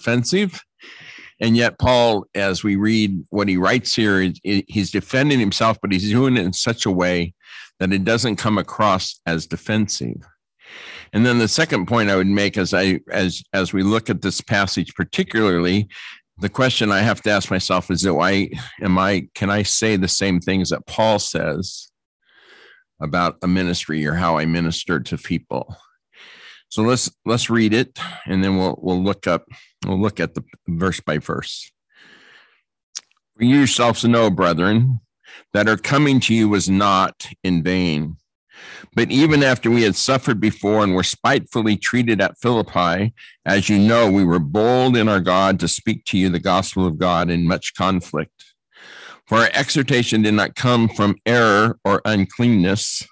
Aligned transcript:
offensive. 0.00 0.62
And 1.40 1.56
yet, 1.56 1.78
Paul, 1.78 2.26
as 2.34 2.62
we 2.62 2.76
read 2.76 3.24
what 3.30 3.48
he 3.48 3.56
writes 3.56 3.94
here, 3.94 4.32
he's 4.42 4.90
defending 4.90 5.40
himself, 5.40 5.78
but 5.80 5.92
he's 5.92 6.10
doing 6.10 6.36
it 6.36 6.44
in 6.44 6.52
such 6.52 6.84
a 6.84 6.90
way 6.90 7.34
that 7.78 7.92
it 7.92 8.04
doesn't 8.04 8.36
come 8.36 8.58
across 8.58 9.20
as 9.26 9.46
defensive. 9.46 10.16
And 11.12 11.24
then 11.24 11.38
the 11.38 11.48
second 11.48 11.86
point 11.86 12.10
I 12.10 12.16
would 12.16 12.26
make 12.26 12.56
as 12.56 12.72
I 12.72 13.00
as 13.10 13.42
as 13.52 13.72
we 13.72 13.82
look 13.82 14.10
at 14.10 14.22
this 14.22 14.40
passage 14.40 14.94
particularly, 14.94 15.88
the 16.38 16.48
question 16.48 16.92
I 16.92 17.00
have 17.00 17.22
to 17.22 17.30
ask 17.30 17.50
myself 17.50 17.90
is 17.90 18.02
do 18.02 18.20
I 18.20 18.50
am 18.80 18.98
I 18.98 19.28
can 19.34 19.50
I 19.50 19.62
say 19.64 19.96
the 19.96 20.08
same 20.08 20.40
things 20.40 20.70
that 20.70 20.86
Paul 20.86 21.18
says 21.18 21.90
about 23.00 23.38
a 23.42 23.48
ministry 23.48 24.06
or 24.06 24.14
how 24.14 24.38
I 24.38 24.46
minister 24.46 25.00
to 25.00 25.18
people? 25.18 25.74
So 26.70 26.82
let's 26.82 27.10
let's 27.26 27.50
read 27.50 27.74
it 27.74 27.98
and 28.26 28.42
then 28.42 28.56
we'll 28.56 28.78
we'll 28.80 29.02
look 29.02 29.26
up 29.26 29.44
we'll 29.84 30.00
look 30.00 30.20
at 30.20 30.34
the 30.34 30.44
verse 30.68 31.00
by 31.00 31.18
verse. 31.18 31.70
For 33.36 33.44
you 33.44 33.58
yourselves 33.58 34.04
know, 34.04 34.30
brethren, 34.30 35.00
that 35.52 35.68
our 35.68 35.76
coming 35.76 36.20
to 36.20 36.34
you 36.34 36.48
was 36.48 36.70
not 36.70 37.26
in 37.42 37.62
vain. 37.62 38.16
But 38.94 39.10
even 39.10 39.42
after 39.42 39.70
we 39.70 39.82
had 39.82 39.96
suffered 39.96 40.40
before 40.40 40.84
and 40.84 40.94
were 40.94 41.02
spitefully 41.02 41.76
treated 41.76 42.20
at 42.20 42.38
Philippi, 42.38 43.14
as 43.44 43.68
you 43.68 43.78
know, 43.78 44.10
we 44.10 44.24
were 44.24 44.38
bold 44.38 44.96
in 44.96 45.08
our 45.08 45.20
God 45.20 45.58
to 45.60 45.68
speak 45.68 46.04
to 46.06 46.18
you 46.18 46.28
the 46.28 46.38
gospel 46.38 46.86
of 46.86 46.98
God 46.98 47.30
in 47.30 47.48
much 47.48 47.74
conflict. 47.74 48.44
For 49.26 49.38
our 49.38 49.50
exhortation 49.54 50.22
did 50.22 50.34
not 50.34 50.56
come 50.56 50.88
from 50.88 51.16
error 51.24 51.78
or 51.84 52.02
uncleanness, 52.04 53.06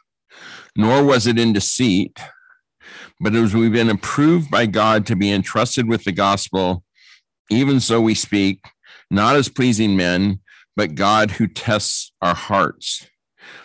nor 0.77 1.03
was 1.03 1.27
it 1.27 1.39
in 1.39 1.53
deceit, 1.53 2.19
but 3.21 3.35
as 3.35 3.55
we've 3.55 3.73
been 3.73 3.91
approved 3.91 4.51
by 4.51 4.67
God 4.67 5.07
to 5.07 5.17
be 5.17 5.33
entrusted 5.33 5.89
with 5.89 6.05
the 6.05 6.13
gospel, 6.13 6.85
even 7.51 7.81
so 7.81 8.01
we 8.01 8.15
speak, 8.15 8.65
not 9.11 9.37
as 9.37 9.49
pleasing 9.49 9.97
men, 9.97 10.41
but 10.77 10.95
God 10.95 11.33
who 11.33 11.47
tests 11.49 12.13
our 12.23 12.35
hearts. 12.35 13.07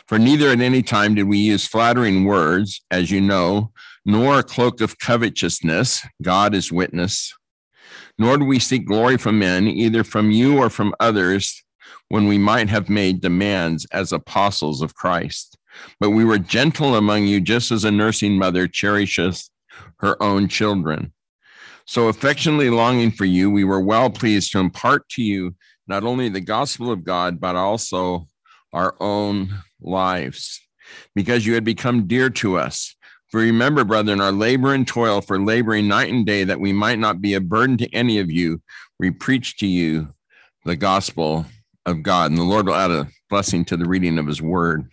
For 0.07 0.17
neither 0.17 0.49
at 0.49 0.61
any 0.61 0.81
time 0.81 1.15
did 1.15 1.23
we 1.23 1.37
use 1.37 1.67
flattering 1.67 2.25
words, 2.25 2.81
as 2.89 3.11
you 3.11 3.21
know, 3.21 3.71
nor 4.05 4.39
a 4.39 4.43
cloak 4.43 4.81
of 4.81 4.97
covetousness, 4.99 6.05
God 6.21 6.53
is 6.53 6.71
witness, 6.71 7.33
nor 8.17 8.37
do 8.37 8.45
we 8.45 8.59
seek 8.59 8.85
glory 8.85 9.17
from 9.17 9.39
men, 9.39 9.67
either 9.67 10.03
from 10.03 10.31
you 10.31 10.57
or 10.57 10.69
from 10.69 10.93
others, 10.99 11.63
when 12.09 12.27
we 12.27 12.37
might 12.37 12.69
have 12.69 12.89
made 12.89 13.21
demands 13.21 13.85
as 13.91 14.11
apostles 14.11 14.81
of 14.81 14.95
Christ. 14.95 15.57
But 15.99 16.11
we 16.11 16.25
were 16.25 16.39
gentle 16.39 16.95
among 16.95 17.25
you, 17.25 17.41
just 17.41 17.71
as 17.71 17.83
a 17.83 17.91
nursing 17.91 18.37
mother 18.37 18.67
cherisheth 18.67 19.49
her 19.97 20.21
own 20.21 20.47
children. 20.47 21.13
So, 21.85 22.07
affectionately 22.07 22.69
longing 22.69 23.11
for 23.11 23.25
you, 23.25 23.51
we 23.51 23.63
were 23.63 23.81
well 23.81 24.09
pleased 24.09 24.51
to 24.51 24.59
impart 24.59 25.09
to 25.09 25.21
you 25.21 25.55
not 25.87 26.03
only 26.03 26.29
the 26.29 26.41
gospel 26.41 26.91
of 26.91 27.03
God, 27.03 27.39
but 27.41 27.55
also 27.55 28.27
our 28.71 28.95
own 28.99 29.49
lives, 29.81 30.61
because 31.13 31.45
you 31.45 31.53
had 31.53 31.63
become 31.63 32.07
dear 32.07 32.29
to 32.29 32.57
us. 32.57 32.95
For 33.29 33.39
remember, 33.39 33.83
brethren, 33.83 34.21
our 34.21 34.31
labor 34.31 34.73
and 34.73 34.87
toil 34.87 35.19
for 35.19 35.39
laboring 35.39 35.87
night 35.87 36.11
and 36.11 36.25
day, 36.25 36.43
that 36.43 36.59
we 36.59 36.71
might 36.71 36.99
not 36.99 37.19
be 37.19 37.33
a 37.33 37.41
burden 37.41 37.77
to 37.77 37.93
any 37.93 38.19
of 38.19 38.31
you. 38.31 38.61
We 38.99 39.09
preach 39.11 39.57
to 39.57 39.67
you 39.67 40.13
the 40.65 40.75
gospel 40.75 41.45
of 41.85 42.03
God. 42.03 42.31
And 42.31 42.39
the 42.39 42.43
Lord 42.43 42.67
will 42.67 42.75
add 42.75 42.91
a 42.91 43.07
blessing 43.29 43.65
to 43.65 43.77
the 43.77 43.87
reading 43.87 44.17
of 44.19 44.27
his 44.27 44.41
word. 44.41 44.87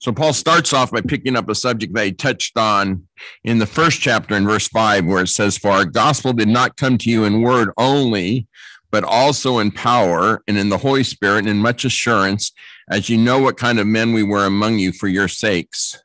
So 0.00 0.12
Paul 0.12 0.32
starts 0.32 0.72
off 0.72 0.90
by 0.90 1.02
picking 1.02 1.36
up 1.36 1.50
a 1.50 1.54
subject 1.54 1.94
that 1.94 2.06
he 2.06 2.12
touched 2.12 2.56
on 2.56 3.06
in 3.44 3.58
the 3.58 3.66
first 3.66 4.00
chapter 4.00 4.34
in 4.34 4.46
verse 4.46 4.66
5, 4.68 5.04
where 5.04 5.22
it 5.22 5.28
says, 5.28 5.58
For 5.58 5.70
our 5.70 5.84
gospel 5.84 6.32
did 6.32 6.48
not 6.48 6.78
come 6.78 6.96
to 6.98 7.10
you 7.10 7.24
in 7.24 7.42
word 7.42 7.70
only, 7.76 8.46
but 8.90 9.04
also 9.04 9.58
in 9.58 9.70
power 9.70 10.42
and 10.48 10.56
in 10.56 10.70
the 10.70 10.78
Holy 10.78 11.04
Spirit 11.04 11.40
and 11.40 11.48
in 11.48 11.58
much 11.58 11.84
assurance, 11.84 12.52
as 12.90 13.10
you 13.10 13.18
know 13.18 13.40
what 13.40 13.58
kind 13.58 13.78
of 13.78 13.86
men 13.86 14.14
we 14.14 14.22
were 14.22 14.46
among 14.46 14.78
you 14.78 14.90
for 14.90 15.06
your 15.06 15.28
sakes. 15.28 16.02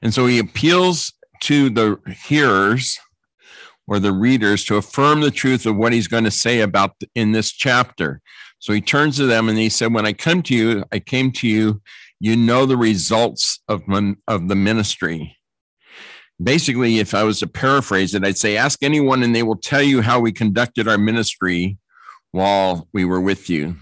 And 0.00 0.14
so 0.14 0.26
he 0.26 0.38
appeals 0.38 1.12
to 1.40 1.70
the 1.70 1.98
hearers 2.24 2.98
or 3.88 3.98
the 3.98 4.12
readers 4.12 4.64
to 4.66 4.76
affirm 4.76 5.20
the 5.20 5.32
truth 5.32 5.66
of 5.66 5.76
what 5.76 5.92
he's 5.92 6.08
going 6.08 6.24
to 6.24 6.30
say 6.30 6.60
about 6.60 6.94
in 7.16 7.32
this 7.32 7.50
chapter. 7.50 8.20
So 8.60 8.72
he 8.72 8.80
turns 8.80 9.16
to 9.16 9.26
them 9.26 9.48
and 9.48 9.58
he 9.58 9.68
said, 9.68 9.92
When 9.92 10.06
I 10.06 10.12
come 10.12 10.42
to 10.44 10.54
you, 10.54 10.84
I 10.92 11.00
came 11.00 11.32
to 11.32 11.48
you, 11.48 11.82
you 12.24 12.36
know 12.36 12.66
the 12.66 12.76
results 12.76 13.60
of, 13.68 13.82
of 14.28 14.48
the 14.48 14.56
ministry 14.56 15.36
basically, 16.42 16.98
if 16.98 17.14
I 17.14 17.22
was 17.24 17.40
to 17.40 17.46
paraphrase 17.46 18.14
it, 18.14 18.24
I'd 18.24 18.38
say, 18.38 18.56
ask 18.56 18.82
anyone 18.82 19.22
and 19.22 19.34
they 19.34 19.42
will 19.42 19.56
tell 19.56 19.82
you 19.82 20.00
how 20.00 20.20
we 20.20 20.32
conducted 20.32 20.88
our 20.88 20.98
ministry 20.98 21.78
while 22.32 22.88
we 22.92 23.04
were 23.04 23.20
with 23.20 23.48
you. 23.48 23.76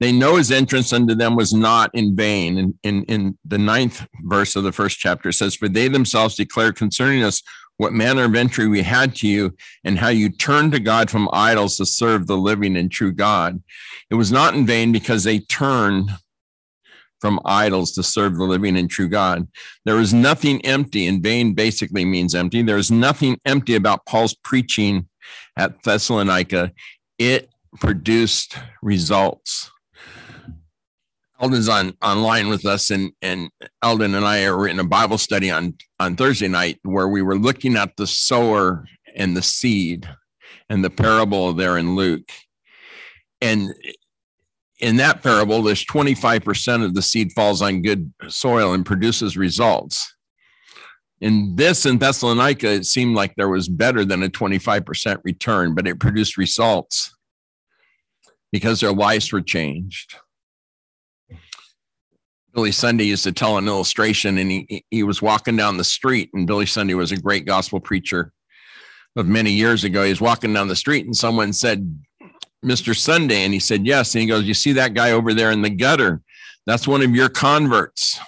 They 0.00 0.12
know 0.12 0.36
his 0.36 0.50
entrance 0.50 0.92
unto 0.92 1.14
them 1.14 1.36
was 1.36 1.52
not 1.52 1.90
in 1.94 2.16
vain. 2.16 2.58
In, 2.58 2.78
in, 2.82 3.04
in 3.04 3.38
the 3.44 3.58
ninth 3.58 4.06
verse 4.22 4.56
of 4.56 4.64
the 4.64 4.72
first 4.72 4.98
chapter 4.98 5.30
says, 5.30 5.54
For 5.54 5.68
they 5.68 5.88
themselves 5.88 6.34
declare 6.34 6.72
concerning 6.72 7.22
us 7.22 7.42
what 7.76 7.92
manner 7.92 8.24
of 8.24 8.34
entry 8.34 8.66
we 8.66 8.82
had 8.82 9.14
to 9.16 9.28
you 9.28 9.54
and 9.84 9.98
how 9.98 10.08
you 10.08 10.28
turned 10.28 10.72
to 10.72 10.80
God 10.80 11.08
from 11.08 11.28
idols 11.32 11.76
to 11.76 11.86
serve 11.86 12.26
the 12.26 12.36
living 12.36 12.76
and 12.76 12.90
true 12.90 13.12
God. 13.12 13.62
It 14.10 14.14
was 14.14 14.32
not 14.32 14.54
in 14.54 14.66
vain 14.66 14.92
because 14.92 15.24
they 15.24 15.40
turned 15.40 16.10
from 17.22 17.38
idols 17.44 17.92
to 17.92 18.02
serve 18.02 18.36
the 18.36 18.42
living 18.42 18.76
and 18.76 18.90
true 18.90 19.08
God. 19.08 19.46
There 19.84 20.00
is 20.00 20.12
nothing 20.12 20.60
empty, 20.66 21.06
and 21.06 21.22
vain 21.22 21.54
basically 21.54 22.04
means 22.04 22.34
empty. 22.34 22.62
There 22.62 22.76
is 22.76 22.90
nothing 22.90 23.38
empty 23.46 23.76
about 23.76 24.04
Paul's 24.06 24.34
preaching 24.34 25.08
at 25.56 25.84
Thessalonica. 25.84 26.72
It 27.18 27.48
produced 27.80 28.58
results. 28.82 29.70
Eldon's 31.40 31.68
on 31.68 31.94
online 32.02 32.48
with 32.48 32.66
us, 32.66 32.90
and, 32.90 33.12
and 33.22 33.50
Eldon 33.82 34.16
and 34.16 34.26
I 34.26 34.44
are 34.46 34.66
in 34.66 34.80
a 34.80 34.84
Bible 34.84 35.18
study 35.18 35.50
on, 35.50 35.76
on 36.00 36.16
Thursday 36.16 36.48
night 36.48 36.80
where 36.82 37.08
we 37.08 37.22
were 37.22 37.38
looking 37.38 37.76
at 37.76 37.96
the 37.96 38.06
sower 38.06 38.84
and 39.14 39.36
the 39.36 39.42
seed 39.42 40.08
and 40.68 40.84
the 40.84 40.90
parable 40.90 41.52
there 41.52 41.78
in 41.78 41.94
Luke. 41.94 42.30
And 43.40 43.72
in 44.82 44.96
that 44.96 45.22
parable, 45.22 45.62
there's 45.62 45.84
25% 45.84 46.84
of 46.84 46.94
the 46.94 47.02
seed 47.02 47.32
falls 47.32 47.62
on 47.62 47.82
good 47.82 48.12
soil 48.28 48.74
and 48.74 48.84
produces 48.84 49.36
results. 49.36 50.14
In 51.20 51.54
this 51.54 51.86
in 51.86 51.98
Thessalonica, 51.98 52.68
it 52.68 52.84
seemed 52.84 53.14
like 53.14 53.36
there 53.36 53.48
was 53.48 53.68
better 53.68 54.04
than 54.04 54.24
a 54.24 54.28
25% 54.28 55.20
return, 55.22 55.76
but 55.76 55.86
it 55.86 56.00
produced 56.00 56.36
results 56.36 57.16
because 58.50 58.80
their 58.80 58.92
lives 58.92 59.32
were 59.32 59.40
changed. 59.40 60.16
Billy 62.52 62.72
Sunday 62.72 63.04
used 63.04 63.22
to 63.22 63.32
tell 63.32 63.56
an 63.58 63.68
illustration, 63.68 64.36
and 64.36 64.50
he, 64.50 64.84
he 64.90 65.04
was 65.04 65.22
walking 65.22 65.56
down 65.56 65.76
the 65.76 65.84
street, 65.84 66.28
and 66.34 66.46
Billy 66.46 66.66
Sunday 66.66 66.94
was 66.94 67.12
a 67.12 67.16
great 67.16 67.46
gospel 67.46 67.78
preacher 67.78 68.32
of 69.14 69.26
many 69.26 69.52
years 69.52 69.84
ago. 69.84 70.02
He 70.02 70.10
was 70.10 70.20
walking 70.20 70.52
down 70.52 70.66
the 70.66 70.76
street, 70.76 71.06
and 71.06 71.16
someone 71.16 71.52
said, 71.52 72.02
Mr. 72.64 72.96
Sunday? 72.96 73.44
And 73.44 73.52
he 73.52 73.60
said, 73.60 73.86
Yes. 73.86 74.14
And 74.14 74.22
he 74.22 74.28
goes, 74.28 74.44
You 74.44 74.54
see 74.54 74.72
that 74.72 74.94
guy 74.94 75.12
over 75.12 75.34
there 75.34 75.50
in 75.50 75.62
the 75.62 75.70
gutter? 75.70 76.22
That's 76.66 76.86
one 76.86 77.02
of 77.02 77.14
your 77.14 77.28
converts. 77.28 78.20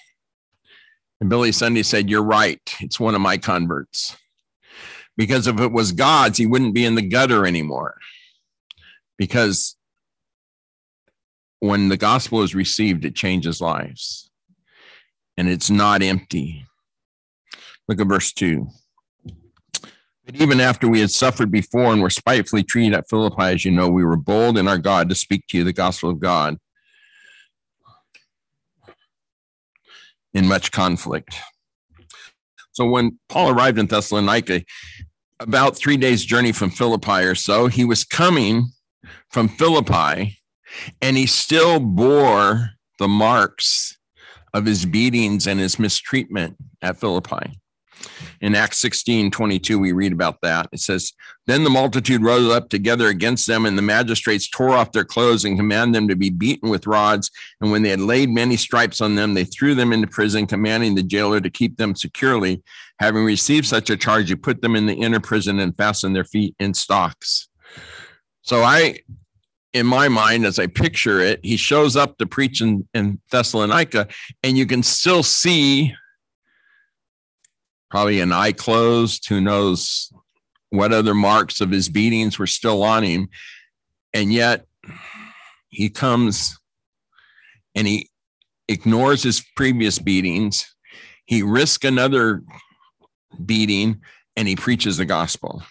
And 1.21 1.31
Billy 1.31 1.53
Sunday 1.53 1.83
said, 1.83 2.11
You're 2.11 2.23
right. 2.23 2.61
It's 2.81 3.01
one 3.01 3.15
of 3.15 3.21
my 3.21 3.37
converts. 3.37 4.17
Because 5.17 5.47
if 5.47 5.61
it 5.61 5.71
was 5.71 5.93
God's, 5.93 6.39
he 6.39 6.47
wouldn't 6.47 6.75
be 6.75 6.85
in 6.85 6.97
the 6.97 7.03
gutter 7.03 7.47
anymore. 7.47 7.99
Because 9.17 9.77
when 11.61 11.89
the 11.89 11.97
gospel 11.97 12.43
is 12.43 12.55
received, 12.55 13.05
it 13.05 13.15
changes 13.15 13.61
lives 13.61 14.31
and 15.37 15.49
it's 15.49 15.71
not 15.71 16.03
empty. 16.03 16.67
Look 17.89 18.01
at 18.01 18.07
verse 18.07 18.33
2. 18.33 18.69
But 20.25 20.37
even 20.37 20.61
after 20.61 20.89
we 20.89 21.01
had 21.01 21.11
suffered 21.11 21.51
before 21.51 21.93
and 21.93 22.01
were 22.01 22.11
spitefully 22.11 22.63
treated 22.63 22.95
at 22.95 23.09
Philippi, 23.11 23.43
as 23.43 23.65
you 23.65 23.71
know, 23.71 23.89
we 23.89 24.05
were 24.05 24.17
bold 24.17 24.57
in 24.57 24.67
our 24.67 24.79
God 24.79 25.09
to 25.09 25.15
speak 25.15 25.47
to 25.49 25.59
you 25.59 25.65
the 25.65 25.73
gospel 25.73 26.09
of 26.09 26.19
God 26.19 26.57
in 30.33 30.49
much 30.49 30.73
conflict. 30.73 31.37
So 32.73 32.87
when 32.87 33.19
Paul 33.29 33.51
arrived 33.51 33.79
in 33.79 33.87
Thessalonica, 33.87 34.65
about 35.41 35.77
three 35.77 35.97
days' 35.97 36.25
journey 36.25 36.53
from 36.53 36.71
Philippi 36.71 37.23
or 37.23 37.35
so, 37.35 37.67
he 37.67 37.85
was 37.85 38.05
coming 38.05 38.69
from 39.31 39.49
Philippi 39.49 40.39
and 41.03 41.17
he 41.17 41.27
still 41.27 41.79
bore 41.81 42.71
the 42.99 43.09
marks 43.09 43.99
of 44.55 44.65
his 44.65 44.87
beatings 44.87 45.47
and 45.47 45.61
his 45.61 45.79
mistreatment 45.79 46.57
at 46.81 46.97
Philippi. 46.97 47.61
In 48.41 48.55
Acts 48.55 48.79
16 48.79 49.31
22, 49.31 49.79
we 49.79 49.93
read 49.93 50.13
about 50.13 50.41
that. 50.43 50.69
It 50.73 50.81
says, 50.81 51.13
Then 51.47 51.65
the 51.65 51.71
multitude 51.71 52.23
rose 52.23 52.53
up 52.53 52.69
together 52.69 53.09
against 53.09 53.47
them, 53.47 53.67
and 53.67 53.77
the 53.77 53.83
magistrates 53.83 54.49
tore 54.49 54.71
off 54.71 54.93
their 54.93 55.05
clothes 55.05 55.45
and 55.45 55.59
commanded 55.59 55.95
them 55.95 56.09
to 56.09 56.17
be 56.17 56.31
beaten 56.31 56.71
with 56.71 56.87
rods. 56.87 57.31
And 57.61 57.71
when 57.71 57.83
they 57.83 57.91
had 57.91 58.01
laid 58.01 58.31
many 58.31 58.57
stripes 58.57 59.01
on 59.01 59.15
them, 59.15 59.35
they 59.35 59.45
threw 59.45 59.75
them 59.75 59.93
into 59.93 60.07
prison, 60.07 60.47
commanding 60.47 60.95
the 60.95 61.03
jailer 61.03 61.41
to 61.41 61.51
keep 61.51 61.77
them 61.77 61.95
securely. 61.95 62.63
Having 63.01 63.25
received 63.25 63.67
such 63.67 63.91
a 63.91 63.97
charge, 63.97 64.29
he 64.29 64.37
put 64.37 64.63
them 64.63 64.77
in 64.77 64.87
the 64.87 64.95
inner 64.95 65.21
prison 65.21 65.59
and 65.59 65.77
fastened 65.77 66.15
their 66.15 66.25
feet 66.25 66.55
in 66.59 66.75
stocks. 66.75 67.49
So 68.43 68.63
I 68.63 69.01
in 69.75 69.87
my 69.87 70.09
mind, 70.09 70.47
as 70.47 70.59
I 70.59 70.69
picture 70.69 71.21
it, 71.21 71.41
he 71.43 71.57
shows 71.57 71.97
up 71.97 72.17
to 72.19 72.27
preach 72.27 72.63
in, 72.63 72.89
in 72.95 73.21
Thessalonica, 73.31 74.07
and 74.45 74.57
you 74.57 74.67
can 74.67 74.85
still 74.85 75.25
see 75.25 75.93
probably 77.95 78.19
an 78.19 78.33
eye 78.33 78.51
closed. 78.51 79.29
Who 79.29 79.41
knows 79.41 80.13
what 80.71 80.93
other 80.93 81.15
marks 81.15 81.61
of 81.61 81.71
his 81.71 81.89
beatings 81.89 82.41
were 82.41 82.47
still 82.49 82.83
on 82.83 83.05
him? 83.05 83.29
And 84.13 84.33
yet 84.33 84.67
he 85.69 85.91
comes 85.91 86.59
and 87.77 87.87
he 87.87 88.11
ignores 88.67 89.23
his 89.23 89.45
previous 89.55 90.01
beatings. 90.01 90.75
He 91.27 91.45
risks 91.45 91.87
another 91.87 92.43
beating 93.47 94.01
and 94.35 94.49
he 94.49 94.57
preaches 94.57 94.97
the 94.97 95.05
gospel. 95.05 95.63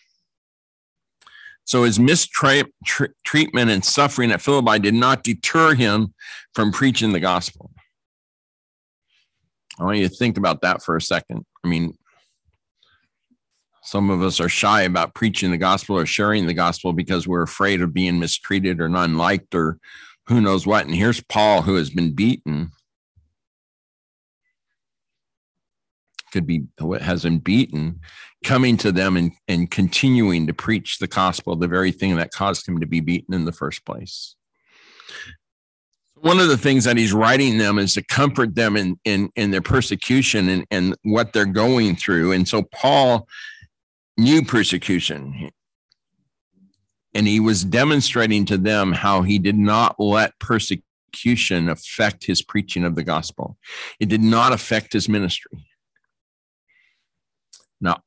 So 1.65 1.83
his 1.83 1.99
mistreatment 1.99 2.71
and 3.69 3.83
suffering 3.83 4.31
at 4.31 4.41
Philippi 4.41 4.79
did 4.79 4.93
not 4.93 5.25
deter 5.25 5.73
him 5.73 6.13
from 6.55 6.71
preaching 6.71 7.11
the 7.11 7.19
gospel. 7.19 7.69
I 9.77 9.83
want 9.83 9.97
you 9.97 10.07
to 10.07 10.15
think 10.15 10.37
about 10.37 10.61
that 10.61 10.81
for 10.81 10.95
a 10.95 11.01
second. 11.01 11.45
I 11.65 11.67
mean, 11.67 11.97
some 13.83 14.09
of 14.09 14.21
us 14.23 14.39
are 14.39 14.49
shy 14.49 14.83
about 14.83 15.13
preaching 15.13 15.51
the 15.51 15.57
gospel 15.57 15.97
or 15.97 16.05
sharing 16.05 16.47
the 16.47 16.53
gospel 16.53 16.93
because 16.93 17.27
we're 17.27 17.43
afraid 17.43 17.81
of 17.81 17.93
being 17.93 18.17
mistreated 18.17 18.79
or 18.79 18.87
not 18.87 19.09
liked 19.09 19.53
or 19.53 19.77
who 20.27 20.39
knows 20.39 20.65
what. 20.65 20.85
And 20.85 20.95
here's 20.95 21.21
Paul 21.21 21.61
who 21.61 21.75
has 21.75 21.89
been 21.89 22.13
beaten. 22.13 22.71
Could 26.31 26.47
be 26.47 26.63
what 26.79 27.01
has 27.01 27.23
been 27.23 27.39
beaten, 27.39 27.99
coming 28.43 28.77
to 28.77 28.91
them 28.91 29.17
and, 29.17 29.33
and 29.47 29.69
continuing 29.69 30.47
to 30.47 30.53
preach 30.53 30.97
the 30.97 31.07
gospel, 31.07 31.55
the 31.55 31.67
very 31.67 31.91
thing 31.91 32.15
that 32.15 32.31
caused 32.31 32.67
him 32.67 32.79
to 32.79 32.87
be 32.87 33.01
beaten 33.01 33.35
in 33.35 33.45
the 33.45 33.51
first 33.51 33.85
place. 33.85 34.35
One 36.15 36.39
of 36.39 36.47
the 36.47 36.57
things 36.57 36.85
that 36.85 36.95
he's 36.95 37.13
writing 37.13 37.57
them 37.57 37.77
is 37.77 37.95
to 37.95 38.01
comfort 38.01 38.55
them 38.55 38.77
in, 38.77 38.97
in, 39.03 39.29
in 39.35 39.51
their 39.51 39.61
persecution 39.61 40.47
and, 40.47 40.65
and 40.71 40.95
what 41.03 41.33
they're 41.33 41.45
going 41.45 41.97
through. 41.97 42.31
And 42.31 42.47
so 42.47 42.63
Paul 42.63 43.27
knew 44.17 44.43
persecution. 44.43 45.51
And 47.13 47.27
he 47.27 47.39
was 47.39 47.63
demonstrating 47.63 48.45
to 48.45 48.57
them 48.57 48.91
how 48.91 49.21
he 49.21 49.37
did 49.39 49.57
not 49.57 49.99
let 49.99 50.37
persecution 50.39 51.69
affect 51.69 52.25
his 52.25 52.41
preaching 52.41 52.83
of 52.83 52.95
the 52.95 53.03
gospel. 53.03 53.57
It 53.99 54.09
did 54.09 54.21
not 54.21 54.51
affect 54.51 54.93
his 54.93 55.07
ministry. 55.07 55.65
Now, 57.79 58.01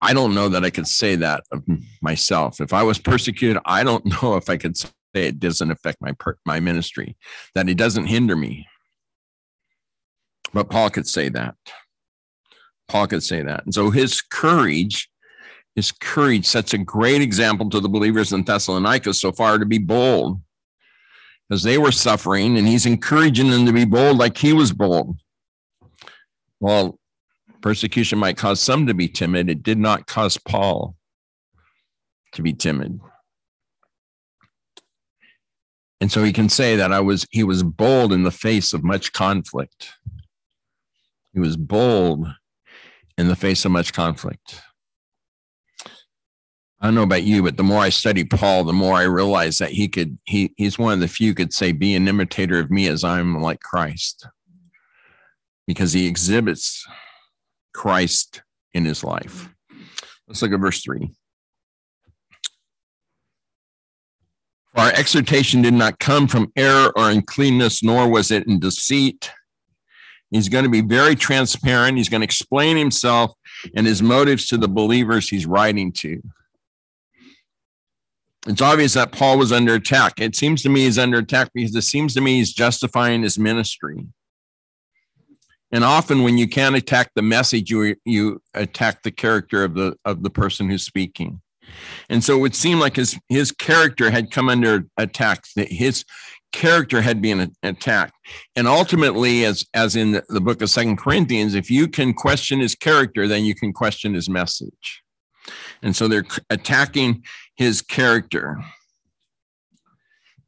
I 0.00 0.14
don't 0.14 0.34
know 0.34 0.48
that 0.48 0.64
I 0.64 0.70
could 0.70 0.86
say 0.86 1.16
that 1.16 1.44
of 1.50 1.64
myself. 2.00 2.60
If 2.60 2.72
I 2.72 2.82
was 2.82 2.98
persecuted, 2.98 3.60
I 3.64 3.84
don't 3.84 4.04
know 4.22 4.36
if 4.36 4.48
I 4.48 4.56
could 4.56 4.76
say 4.76 4.88
it 5.14 5.40
doesn't 5.40 5.70
affect 5.70 5.98
my 6.00 6.12
my 6.44 6.60
ministry, 6.60 7.16
that 7.54 7.68
it 7.68 7.76
doesn't 7.76 8.06
hinder 8.06 8.36
me. 8.36 8.66
But 10.52 10.70
Paul 10.70 10.90
could 10.90 11.06
say 11.06 11.28
that. 11.30 11.54
Paul 12.88 13.06
could 13.06 13.22
say 13.22 13.42
that. 13.42 13.64
And 13.64 13.72
so 13.74 13.90
his 13.90 14.20
courage 14.20 15.08
his 15.74 15.92
courage 15.92 16.46
sets 16.46 16.74
a 16.74 16.78
great 16.78 17.22
example 17.22 17.70
to 17.70 17.80
the 17.80 17.88
believers 17.88 18.32
in 18.32 18.44
Thessalonica 18.44 19.14
so 19.14 19.32
far 19.32 19.58
to 19.58 19.66
be 19.66 19.78
bold 19.78 20.40
because 21.48 21.62
they 21.62 21.78
were 21.78 21.92
suffering 21.92 22.58
and 22.58 22.66
he's 22.66 22.86
encouraging 22.86 23.50
them 23.50 23.66
to 23.66 23.72
be 23.72 23.84
bold 23.84 24.18
like 24.18 24.36
he 24.36 24.52
was 24.52 24.72
bold. 24.72 25.18
Well, 26.60 26.98
persecution 27.62 28.18
might 28.18 28.36
cause 28.36 28.60
some 28.60 28.86
to 28.86 28.94
be 28.94 29.08
timid. 29.08 29.48
It 29.48 29.62
did 29.62 29.78
not 29.78 30.06
cause 30.06 30.36
Paul 30.36 30.96
to 32.32 32.42
be 32.42 32.52
timid. 32.52 33.00
And 36.00 36.10
so 36.10 36.24
he 36.24 36.32
can 36.32 36.48
say 36.48 36.76
that 36.76 36.92
I 36.92 37.00
was 37.00 37.26
he 37.30 37.44
was 37.44 37.62
bold 37.62 38.12
in 38.12 38.24
the 38.24 38.30
face 38.30 38.72
of 38.72 38.82
much 38.82 39.12
conflict. 39.12 39.92
He 41.32 41.40
was 41.40 41.56
bold 41.56 42.26
in 43.16 43.28
the 43.28 43.36
face 43.36 43.64
of 43.64 43.70
much 43.70 43.92
conflict. 43.92 44.60
I 46.82 46.86
don't 46.86 46.96
know 46.96 47.04
about 47.04 47.22
you, 47.22 47.44
but 47.44 47.56
the 47.56 47.62
more 47.62 47.80
I 47.80 47.90
study 47.90 48.24
Paul, 48.24 48.64
the 48.64 48.72
more 48.72 48.94
I 48.94 49.04
realize 49.04 49.58
that 49.58 49.70
he 49.70 49.86
could 49.86 50.18
he 50.24 50.52
he's 50.56 50.80
one 50.80 50.94
of 50.94 50.98
the 50.98 51.06
few 51.06 51.32
could 51.32 51.52
say, 51.52 51.70
be 51.70 51.94
an 51.94 52.08
imitator 52.08 52.58
of 52.58 52.72
me 52.72 52.88
as 52.88 53.04
I'm 53.04 53.40
like 53.40 53.60
Christ. 53.60 54.26
Because 55.68 55.92
he 55.92 56.08
exhibits 56.08 56.84
Christ 57.72 58.42
in 58.74 58.84
his 58.84 59.04
life. 59.04 59.48
Let's 60.26 60.42
look 60.42 60.52
at 60.52 60.58
verse 60.58 60.82
three. 60.82 61.12
Our 64.74 64.90
exhortation 64.90 65.62
did 65.62 65.74
not 65.74 66.00
come 66.00 66.26
from 66.26 66.50
error 66.56 66.90
or 66.96 67.10
uncleanness, 67.10 67.84
nor 67.84 68.08
was 68.08 68.32
it 68.32 68.48
in 68.48 68.58
deceit. 68.58 69.30
He's 70.32 70.48
going 70.48 70.64
to 70.64 70.70
be 70.70 70.80
very 70.80 71.14
transparent. 71.14 71.98
He's 71.98 72.08
going 72.08 72.22
to 72.22 72.24
explain 72.24 72.76
himself 72.76 73.34
and 73.76 73.86
his 73.86 74.02
motives 74.02 74.48
to 74.48 74.56
the 74.56 74.66
believers 74.66 75.28
he's 75.28 75.46
writing 75.46 75.92
to 75.92 76.20
it's 78.46 78.62
obvious 78.62 78.94
that 78.94 79.12
Paul 79.12 79.38
was 79.38 79.52
under 79.52 79.74
attack. 79.74 80.20
It 80.20 80.34
seems 80.34 80.62
to 80.62 80.68
me 80.68 80.80
he's 80.84 80.98
under 80.98 81.18
attack 81.18 81.50
because 81.54 81.74
it 81.74 81.82
seems 81.82 82.14
to 82.14 82.20
me 82.20 82.36
he's 82.36 82.52
justifying 82.52 83.22
his 83.22 83.38
ministry. 83.38 84.06
And 85.70 85.84
often 85.84 86.22
when 86.22 86.36
you 86.38 86.48
can't 86.48 86.76
attack 86.76 87.12
the 87.14 87.22
message, 87.22 87.70
you 87.70 87.96
you 88.04 88.42
attack 88.54 89.02
the 89.02 89.10
character 89.10 89.64
of 89.64 89.74
the 89.74 89.96
of 90.04 90.22
the 90.22 90.30
person 90.30 90.68
who's 90.68 90.84
speaking. 90.84 91.40
And 92.10 92.22
so 92.22 92.36
it 92.36 92.40
would 92.40 92.54
seem 92.54 92.78
like 92.78 92.96
his 92.96 93.18
his 93.28 93.52
character 93.52 94.10
had 94.10 94.30
come 94.30 94.48
under 94.48 94.86
attack. 94.98 95.44
That 95.56 95.68
His 95.68 96.04
character 96.52 97.00
had 97.00 97.22
been 97.22 97.54
attacked. 97.62 98.14
And 98.56 98.68
ultimately, 98.68 99.44
as 99.44 99.64
as 99.72 99.96
in 99.96 100.20
the 100.28 100.40
book 100.40 100.60
of 100.60 100.68
Second 100.68 100.98
Corinthians, 100.98 101.54
if 101.54 101.70
you 101.70 101.88
can 101.88 102.12
question 102.12 102.60
his 102.60 102.74
character, 102.74 103.26
then 103.26 103.44
you 103.44 103.54
can 103.54 103.72
question 103.72 104.12
his 104.12 104.28
message. 104.28 105.02
And 105.82 105.94
so 105.94 106.08
they're 106.08 106.26
attacking 106.50 107.24
his 107.56 107.82
character. 107.82 108.62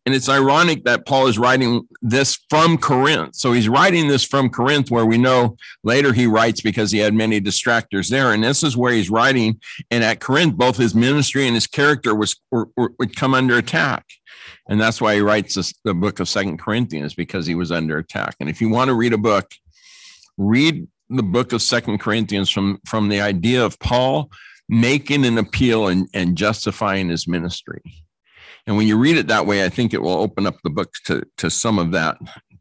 And 0.06 0.14
it's 0.14 0.28
ironic 0.28 0.84
that 0.84 1.06
Paul 1.06 1.28
is 1.28 1.38
writing 1.38 1.88
this 2.02 2.38
from 2.50 2.76
Corinth. 2.76 3.36
So 3.36 3.52
he's 3.52 3.70
writing 3.70 4.06
this 4.06 4.22
from 4.22 4.50
Corinth, 4.50 4.90
where 4.90 5.06
we 5.06 5.16
know 5.16 5.56
later 5.82 6.12
he 6.12 6.26
writes 6.26 6.60
because 6.60 6.92
he 6.92 6.98
had 6.98 7.14
many 7.14 7.40
distractors 7.40 8.10
there. 8.10 8.32
And 8.32 8.44
this 8.44 8.62
is 8.62 8.76
where 8.76 8.92
he's 8.92 9.08
writing. 9.08 9.58
And 9.90 10.04
at 10.04 10.20
Corinth, 10.20 10.56
both 10.56 10.76
his 10.76 10.94
ministry 10.94 11.46
and 11.46 11.54
his 11.54 11.66
character 11.66 12.14
was 12.14 12.36
were, 12.50 12.68
were, 12.76 12.92
would 12.98 13.16
come 13.16 13.32
under 13.34 13.56
attack. 13.56 14.04
And 14.68 14.78
that's 14.78 15.00
why 15.00 15.14
he 15.14 15.20
writes 15.20 15.54
this, 15.54 15.72
the 15.84 15.94
book 15.94 16.20
of 16.20 16.28
Second 16.28 16.58
Corinthians 16.58 17.14
because 17.14 17.46
he 17.46 17.54
was 17.54 17.72
under 17.72 17.96
attack. 17.98 18.36
And 18.40 18.50
if 18.50 18.60
you 18.60 18.68
want 18.68 18.88
to 18.88 18.94
read 18.94 19.14
a 19.14 19.18
book, 19.18 19.52
read 20.36 20.86
the 21.08 21.22
book 21.22 21.52
of 21.52 21.62
Second 21.62 21.98
Corinthians 21.98 22.50
from 22.50 22.78
from 22.86 23.08
the 23.08 23.20
idea 23.20 23.64
of 23.64 23.78
Paul 23.78 24.30
making 24.68 25.24
an 25.24 25.38
appeal 25.38 25.88
and, 25.88 26.08
and 26.14 26.36
justifying 26.36 27.08
his 27.08 27.28
ministry. 27.28 27.82
And 28.66 28.76
when 28.76 28.86
you 28.86 28.96
read 28.96 29.16
it 29.16 29.28
that 29.28 29.46
way, 29.46 29.64
I 29.64 29.68
think 29.68 29.92
it 29.92 30.02
will 30.02 30.12
open 30.12 30.46
up 30.46 30.56
the 30.64 30.70
book 30.70 30.92
to, 31.04 31.22
to 31.38 31.50
some 31.50 31.78
of 31.78 31.92
that 31.92 32.16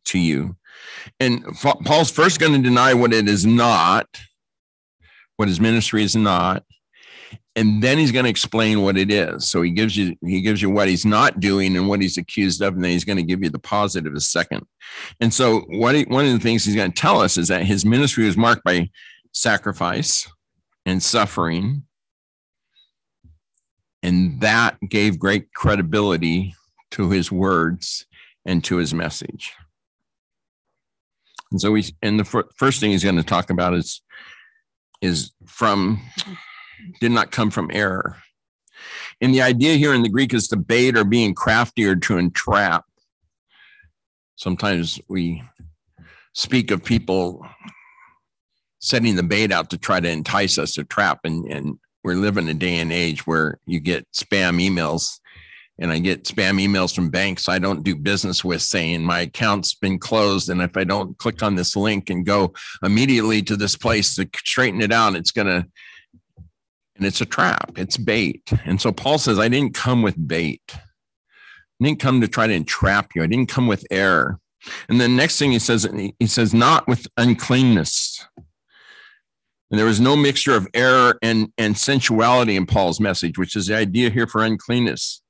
to 0.05 0.19
you. 0.19 0.57
And 1.19 1.45
Paul's 1.85 2.11
first 2.11 2.39
going 2.39 2.53
to 2.53 2.61
deny 2.61 2.93
what 2.93 3.13
it 3.13 3.29
is 3.29 3.45
not, 3.45 4.07
what 5.37 5.47
his 5.47 5.61
ministry 5.61 6.03
is 6.03 6.15
not, 6.15 6.63
and 7.55 7.83
then 7.83 7.97
he's 7.97 8.11
going 8.11 8.23
to 8.23 8.29
explain 8.29 8.81
what 8.81 8.97
it 8.97 9.11
is. 9.11 9.47
So 9.47 9.61
he 9.61 9.71
gives 9.71 9.95
you 9.95 10.15
he 10.25 10.41
gives 10.41 10.61
you 10.61 10.69
what 10.69 10.87
he's 10.87 11.05
not 11.05 11.39
doing 11.39 11.77
and 11.77 11.87
what 11.87 12.01
he's 12.01 12.17
accused 12.17 12.61
of, 12.61 12.73
and 12.73 12.83
then 12.83 12.91
he's 12.91 13.05
going 13.05 13.17
to 13.17 13.23
give 13.23 13.43
you 13.43 13.49
the 13.49 13.59
positive 13.59 14.13
a 14.13 14.19
second. 14.19 14.65
And 15.19 15.33
so 15.33 15.61
what 15.69 15.95
he, 15.95 16.03
one 16.03 16.25
of 16.25 16.33
the 16.33 16.39
things 16.39 16.65
he's 16.65 16.75
going 16.75 16.91
to 16.91 17.01
tell 17.01 17.21
us 17.21 17.37
is 17.37 17.49
that 17.49 17.63
his 17.63 17.85
ministry 17.85 18.25
was 18.25 18.37
marked 18.37 18.63
by 18.63 18.89
sacrifice 19.31 20.27
and 20.85 21.01
suffering 21.01 21.83
and 24.03 24.41
that 24.41 24.77
gave 24.87 25.17
great 25.17 25.53
credibility 25.53 26.53
to 26.91 27.09
his 27.09 27.31
words 27.31 28.05
and 28.45 28.63
to 28.65 28.75
his 28.77 28.93
message. 28.93 29.53
And 31.51 31.61
so 31.61 31.71
we, 31.71 31.85
and 32.01 32.19
the 32.19 32.43
first 32.55 32.79
thing 32.79 32.91
he's 32.91 33.03
going 33.03 33.15
to 33.15 33.23
talk 33.23 33.49
about 33.49 33.73
is, 33.73 34.01
is 35.01 35.31
from, 35.45 36.01
did 36.99 37.11
not 37.11 37.31
come 37.31 37.49
from 37.49 37.71
error. 37.71 38.17
And 39.21 39.33
the 39.33 39.41
idea 39.41 39.75
here 39.75 39.93
in 39.93 40.03
the 40.03 40.09
Greek 40.09 40.33
is 40.33 40.49
to 40.49 40.57
bait 40.57 40.97
or 40.97 41.05
being 41.05 41.33
crafty 41.33 41.85
or 41.85 41.95
to 41.95 42.17
entrap. 42.17 42.83
Sometimes 44.35 44.99
we 45.07 45.41
speak 46.33 46.71
of 46.71 46.83
people 46.83 47.45
setting 48.79 49.15
the 49.15 49.23
bait 49.23 49.51
out 49.51 49.69
to 49.69 49.77
try 49.77 49.99
to 49.99 50.09
entice 50.09 50.57
us 50.57 50.73
to 50.73 50.83
trap. 50.83 51.19
And, 51.23 51.45
and 51.45 51.77
we're 52.03 52.15
living 52.15 52.49
a 52.49 52.53
day 52.53 52.79
and 52.79 52.91
age 52.91 53.25
where 53.25 53.59
you 53.65 53.79
get 53.79 54.09
spam 54.11 54.61
emails 54.61 55.19
and 55.79 55.91
I 55.91 55.99
get 55.99 56.25
spam 56.25 56.63
emails 56.63 56.93
from 56.93 57.09
banks 57.09 57.49
I 57.49 57.59
don't 57.59 57.83
do 57.83 57.95
business 57.95 58.43
with 58.43 58.61
saying 58.61 59.03
my 59.03 59.21
account's 59.21 59.73
been 59.73 59.97
closed. 59.97 60.49
And 60.49 60.61
if 60.61 60.77
I 60.77 60.83
don't 60.83 61.17
click 61.17 61.41
on 61.41 61.55
this 61.55 61.75
link 61.75 62.09
and 62.09 62.25
go 62.25 62.53
immediately 62.83 63.41
to 63.43 63.55
this 63.55 63.75
place 63.75 64.15
to 64.15 64.29
straighten 64.35 64.81
it 64.81 64.91
out, 64.91 65.15
it's 65.15 65.31
going 65.31 65.47
to, 65.47 65.67
and 66.95 67.05
it's 67.05 67.21
a 67.21 67.25
trap, 67.25 67.71
it's 67.75 67.97
bait. 67.97 68.51
And 68.65 68.79
so 68.79 68.91
Paul 68.91 69.17
says, 69.17 69.39
I 69.39 69.47
didn't 69.47 69.73
come 69.73 70.03
with 70.03 70.27
bait. 70.27 70.61
I 70.73 71.85
didn't 71.85 71.99
come 71.99 72.21
to 72.21 72.27
try 72.27 72.45
to 72.45 72.53
entrap 72.53 73.11
you. 73.15 73.23
I 73.23 73.27
didn't 73.27 73.49
come 73.49 73.67
with 73.67 73.85
error. 73.89 74.39
And 74.87 75.01
the 75.01 75.09
next 75.09 75.39
thing 75.39 75.51
he 75.51 75.59
says, 75.59 75.87
he 76.19 76.27
says, 76.27 76.53
not 76.53 76.87
with 76.87 77.07
uncleanness. 77.17 78.25
And 79.73 79.79
there 79.79 79.87
was 79.87 79.99
no 79.99 80.15
mixture 80.15 80.55
of 80.55 80.67
error 80.75 81.17
and, 81.23 81.51
and 81.57 81.75
sensuality 81.75 82.57
in 82.57 82.67
Paul's 82.67 82.99
message, 82.99 83.39
which 83.39 83.55
is 83.55 83.65
the 83.65 83.75
idea 83.75 84.11
here 84.11 84.27
for 84.27 84.43
uncleanness. 84.43 85.23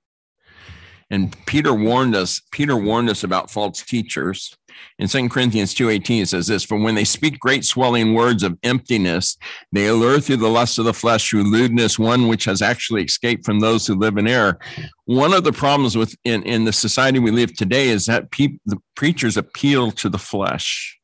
And 1.10 1.34
Peter 1.46 1.74
warned 1.74 2.14
us, 2.14 2.42
Peter 2.52 2.76
warned 2.76 3.10
us 3.10 3.24
about 3.24 3.50
false 3.50 3.82
teachers. 3.84 4.54
In 5.00 5.08
2 5.08 5.30
Corinthians 5.30 5.74
2:18 5.74 6.24
it 6.24 6.28
says 6.28 6.48
this, 6.48 6.66
for 6.66 6.78
when 6.78 6.94
they 6.94 7.06
speak 7.06 7.40
great 7.40 7.64
swelling 7.64 8.16
words 8.16 8.44
of 8.44 8.58
emptiness, 8.64 9.38
they 9.72 9.88
allure 9.88 10.20
through 10.20 10.38
the 10.38 10.50
lust 10.50 10.78
of 10.78 10.84
the 10.84 10.94
flesh 10.94 11.30
through 11.30 11.50
lewdness 11.50 11.98
one 11.98 12.28
which 12.28 12.44
has 12.44 12.62
actually 12.62 13.06
escaped 13.06 13.46
from 13.46 13.62
those 13.62 13.88
who 13.88 13.96
live 13.96 14.18
in 14.18 14.28
error. 14.28 14.60
One 15.06 15.32
of 15.32 15.46
the 15.46 15.54
problems 15.54 15.96
with 15.96 16.18
in, 16.26 16.44
in 16.44 16.66
the 16.66 16.74
society 16.74 17.18
we 17.18 17.32
live 17.32 17.56
today 17.56 17.88
is 17.88 18.08
that 18.08 18.30
pe- 18.32 18.58
the 18.66 18.78
preachers 18.98 19.38
appeal 19.38 19.92
to 19.92 20.10
the 20.10 20.20
flesh. 20.20 21.00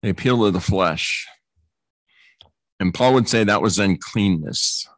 They 0.00 0.08
appeal 0.08 0.42
to 0.46 0.50
the 0.50 0.58
flesh. 0.58 1.28
And 2.82 2.92
Paul 2.92 3.14
would 3.14 3.28
say 3.28 3.44
that 3.44 3.62
was 3.62 3.78
uncleanness. 3.78 4.88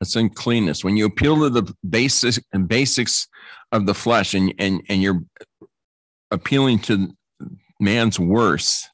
That's 0.00 0.16
uncleanness. 0.16 0.84
When 0.84 0.96
you 0.96 1.06
appeal 1.06 1.40
to 1.40 1.48
the 1.48 1.72
basics 1.88 2.40
and 2.52 2.68
basics 2.68 3.28
of 3.72 3.86
the 3.86 3.94
flesh 3.94 4.34
and, 4.34 4.52
and, 4.58 4.82
and 4.88 5.00
you're 5.00 5.22
appealing 6.30 6.80
to 6.80 7.16
man's 7.80 8.18
worst, 8.18 8.90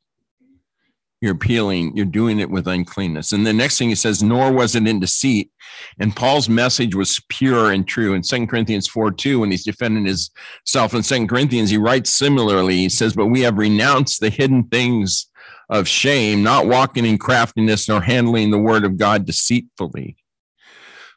you're 1.23 1.33
appealing, 1.33 1.97
you're 1.97 2.05
doing 2.05 2.41
it 2.41 2.51
with 2.51 2.69
uncleanness. 2.69 3.33
And 3.33 3.47
the 3.47 3.53
next 3.55 3.79
thing 3.79 3.89
he 3.89 3.95
says, 3.95 4.23
nor 4.23 4.53
was 4.53 4.75
it 4.75 4.87
in 4.87 5.01
deceit. 5.01 5.51
And 5.99 6.15
Paul's 6.15 6.51
message 6.51 6.95
was 6.95 7.19
pure 7.31 7.73
and 7.73 7.89
true. 7.89 8.13
In 8.13 8.21
2 8.21 8.47
Corinthians 8.47 8.87
4 8.87 9.13
2, 9.13 9.41
when 9.41 9.51
he's 9.51 9.65
defending 9.65 10.05
himself 10.05 10.93
in 10.93 11.03
2 11.03 11.27
Corinthians, 11.27 11.71
he 11.71 11.79
writes 11.79 12.15
similarly. 12.15 12.77
He 12.77 12.91
says, 12.91 13.15
But 13.15 13.27
we 13.27 13.41
have 13.41 13.57
renounced 13.57 14.21
the 14.21 14.29
hidden 14.29 14.65
things 14.65 15.31
of 15.71 15.89
shame, 15.89 16.43
not 16.43 16.67
walking 16.67 17.07
in 17.07 17.19
craftiness 17.19 17.89
nor 17.89 18.01
handling 18.01 18.51
the 18.51 18.59
word 18.59 18.85
of 18.85 18.97
God 18.97 19.25
deceitfully 19.25 20.17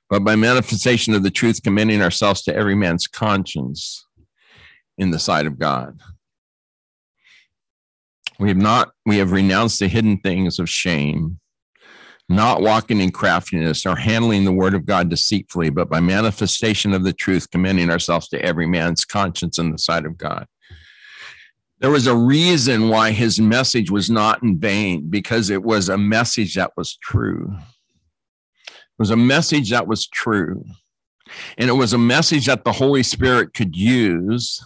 but 0.09 0.23
by 0.23 0.35
manifestation 0.35 1.13
of 1.13 1.23
the 1.23 1.31
truth, 1.31 1.61
commending 1.63 2.01
ourselves 2.01 2.41
to 2.43 2.55
every 2.55 2.75
man's 2.75 3.07
conscience 3.07 4.05
in 4.97 5.11
the 5.11 5.19
sight 5.19 5.45
of 5.45 5.59
God. 5.59 5.99
We 8.39 8.49
have 8.49 8.57
not, 8.57 8.91
we 9.05 9.17
have 9.17 9.31
renounced 9.31 9.79
the 9.79 9.87
hidden 9.87 10.19
things 10.19 10.59
of 10.59 10.69
shame, 10.69 11.39
not 12.29 12.61
walking 12.61 13.01
in 13.01 13.11
craftiness 13.11 13.85
or 13.85 13.95
handling 13.95 14.45
the 14.45 14.51
word 14.51 14.75
of 14.75 14.85
God 14.85 15.09
deceitfully, 15.09 15.71
but 15.71 15.89
by 15.89 15.99
manifestation 15.99 16.93
of 16.93 17.03
the 17.03 17.13
truth, 17.13 17.49
commending 17.49 17.89
ourselves 17.89 18.29
to 18.29 18.41
every 18.41 18.67
man's 18.67 19.03
conscience 19.05 19.57
in 19.57 19.71
the 19.71 19.79
sight 19.79 20.05
of 20.05 20.17
God. 20.17 20.45
There 21.79 21.91
was 21.91 22.07
a 22.07 22.15
reason 22.15 22.89
why 22.89 23.11
his 23.11 23.39
message 23.39 23.91
was 23.91 24.09
not 24.09 24.41
in 24.41 24.57
vain, 24.59 25.09
because 25.09 25.49
it 25.49 25.63
was 25.63 25.89
a 25.89 25.97
message 25.97 26.55
that 26.55 26.71
was 26.75 26.97
true 26.97 27.55
It 28.97 28.99
was 28.99 29.11
a 29.11 29.15
message 29.15 29.69
that 29.69 29.87
was 29.87 30.07
true. 30.07 30.65
And 31.57 31.69
it 31.69 31.73
was 31.73 31.93
a 31.93 31.99
message 31.99 32.47
that 32.47 32.63
the 32.63 32.71
Holy 32.71 33.03
Spirit 33.03 33.53
could 33.53 33.75
use, 33.75 34.65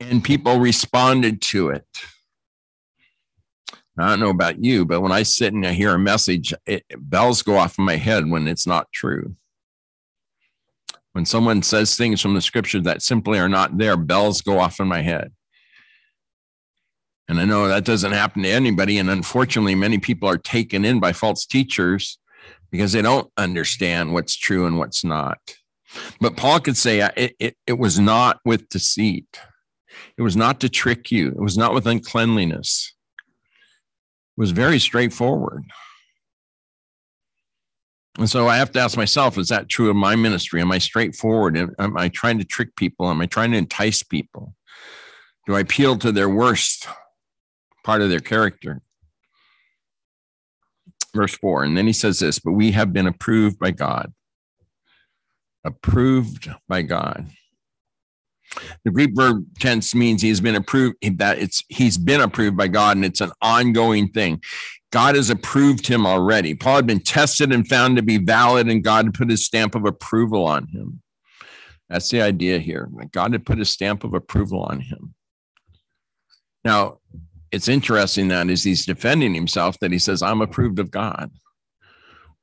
and 0.00 0.24
people 0.24 0.58
responded 0.58 1.40
to 1.42 1.68
it. 1.68 1.86
I 3.96 4.08
don't 4.08 4.20
know 4.20 4.30
about 4.30 4.64
you, 4.64 4.84
but 4.84 5.00
when 5.02 5.12
I 5.12 5.22
sit 5.22 5.52
and 5.52 5.64
I 5.64 5.72
hear 5.72 5.94
a 5.94 5.98
message, 5.98 6.52
it, 6.66 6.84
bells 6.98 7.42
go 7.42 7.56
off 7.56 7.78
in 7.78 7.84
my 7.84 7.96
head 7.96 8.28
when 8.28 8.48
it's 8.48 8.66
not 8.66 8.90
true. 8.90 9.36
When 11.12 11.26
someone 11.26 11.62
says 11.62 11.94
things 11.94 12.20
from 12.20 12.34
the 12.34 12.40
scripture 12.40 12.80
that 12.80 13.02
simply 13.02 13.38
are 13.38 13.50
not 13.50 13.76
there, 13.78 13.96
bells 13.96 14.40
go 14.40 14.58
off 14.58 14.80
in 14.80 14.88
my 14.88 15.02
head. 15.02 15.30
And 17.32 17.40
I 17.40 17.46
know 17.46 17.66
that 17.66 17.86
doesn't 17.86 18.12
happen 18.12 18.42
to 18.42 18.50
anybody. 18.50 18.98
And 18.98 19.08
unfortunately, 19.08 19.74
many 19.74 19.96
people 19.96 20.28
are 20.28 20.36
taken 20.36 20.84
in 20.84 21.00
by 21.00 21.14
false 21.14 21.46
teachers 21.46 22.18
because 22.70 22.92
they 22.92 23.00
don't 23.00 23.30
understand 23.38 24.12
what's 24.12 24.36
true 24.36 24.66
and 24.66 24.78
what's 24.78 25.02
not. 25.02 25.38
But 26.20 26.36
Paul 26.36 26.60
could 26.60 26.76
say 26.76 27.00
it, 27.16 27.34
it, 27.40 27.56
it 27.66 27.78
was 27.78 27.98
not 27.98 28.38
with 28.44 28.68
deceit. 28.68 29.40
It 30.18 30.20
was 30.20 30.36
not 30.36 30.60
to 30.60 30.68
trick 30.68 31.10
you. 31.10 31.28
It 31.28 31.40
was 31.40 31.56
not 31.56 31.72
with 31.72 31.86
uncleanliness. 31.86 32.92
It 34.36 34.40
was 34.42 34.50
very 34.50 34.78
straightforward. 34.78 35.64
And 38.18 38.28
so 38.28 38.46
I 38.46 38.58
have 38.58 38.72
to 38.72 38.80
ask 38.80 38.94
myself, 38.94 39.38
is 39.38 39.48
that 39.48 39.70
true 39.70 39.88
of 39.88 39.96
my 39.96 40.16
ministry? 40.16 40.60
Am 40.60 40.70
I 40.70 40.76
straightforward? 40.76 41.56
Am 41.56 41.96
I 41.96 42.10
trying 42.10 42.38
to 42.40 42.44
trick 42.44 42.76
people? 42.76 43.08
Am 43.08 43.22
I 43.22 43.26
trying 43.26 43.52
to 43.52 43.56
entice 43.56 44.02
people? 44.02 44.54
Do 45.46 45.54
I 45.54 45.60
appeal 45.60 45.96
to 45.96 46.12
their 46.12 46.28
worst 46.28 46.88
part 47.82 48.02
of 48.02 48.10
their 48.10 48.20
character? 48.20 48.82
verse 51.14 51.34
4. 51.36 51.64
And 51.64 51.76
then 51.76 51.86
he 51.86 51.92
says 51.92 52.18
this, 52.18 52.38
but 52.38 52.52
we 52.52 52.72
have 52.72 52.92
been 52.92 53.06
approved 53.06 53.58
by 53.58 53.70
God. 53.70 54.12
Approved 55.64 56.50
by 56.68 56.82
God. 56.82 57.28
The 58.84 58.90
Greek 58.90 59.12
verb 59.14 59.46
tense 59.60 59.94
means 59.94 60.20
he 60.20 60.28
has 60.28 60.40
been 60.40 60.56
approved, 60.56 60.96
that 61.18 61.38
it's 61.38 61.64
he's 61.68 61.96
been 61.96 62.20
approved 62.20 62.56
by 62.56 62.68
God, 62.68 62.96
and 62.96 63.04
it's 63.04 63.22
an 63.22 63.32
ongoing 63.40 64.08
thing. 64.08 64.42
God 64.90 65.14
has 65.14 65.30
approved 65.30 65.86
him 65.86 66.06
already. 66.06 66.54
Paul 66.54 66.76
had 66.76 66.86
been 66.86 67.00
tested 67.00 67.50
and 67.50 67.66
found 67.66 67.96
to 67.96 68.02
be 68.02 68.18
valid, 68.18 68.68
and 68.68 68.84
God 68.84 69.06
had 69.06 69.14
put 69.14 69.30
his 69.30 69.46
stamp 69.46 69.74
of 69.74 69.86
approval 69.86 70.44
on 70.44 70.66
him. 70.66 71.00
That's 71.88 72.10
the 72.10 72.20
idea 72.20 72.58
here. 72.58 72.90
God 73.12 73.32
had 73.32 73.46
put 73.46 73.58
his 73.58 73.70
stamp 73.70 74.04
of 74.04 74.12
approval 74.12 74.64
on 74.64 74.80
him. 74.80 75.14
Now, 76.62 76.98
it's 77.52 77.68
interesting 77.68 78.28
that 78.28 78.48
as 78.50 78.64
he's 78.64 78.86
defending 78.86 79.34
himself, 79.34 79.78
that 79.80 79.92
he 79.92 79.98
says, 79.98 80.22
I'm 80.22 80.40
approved 80.40 80.78
of 80.78 80.90
God. 80.90 81.30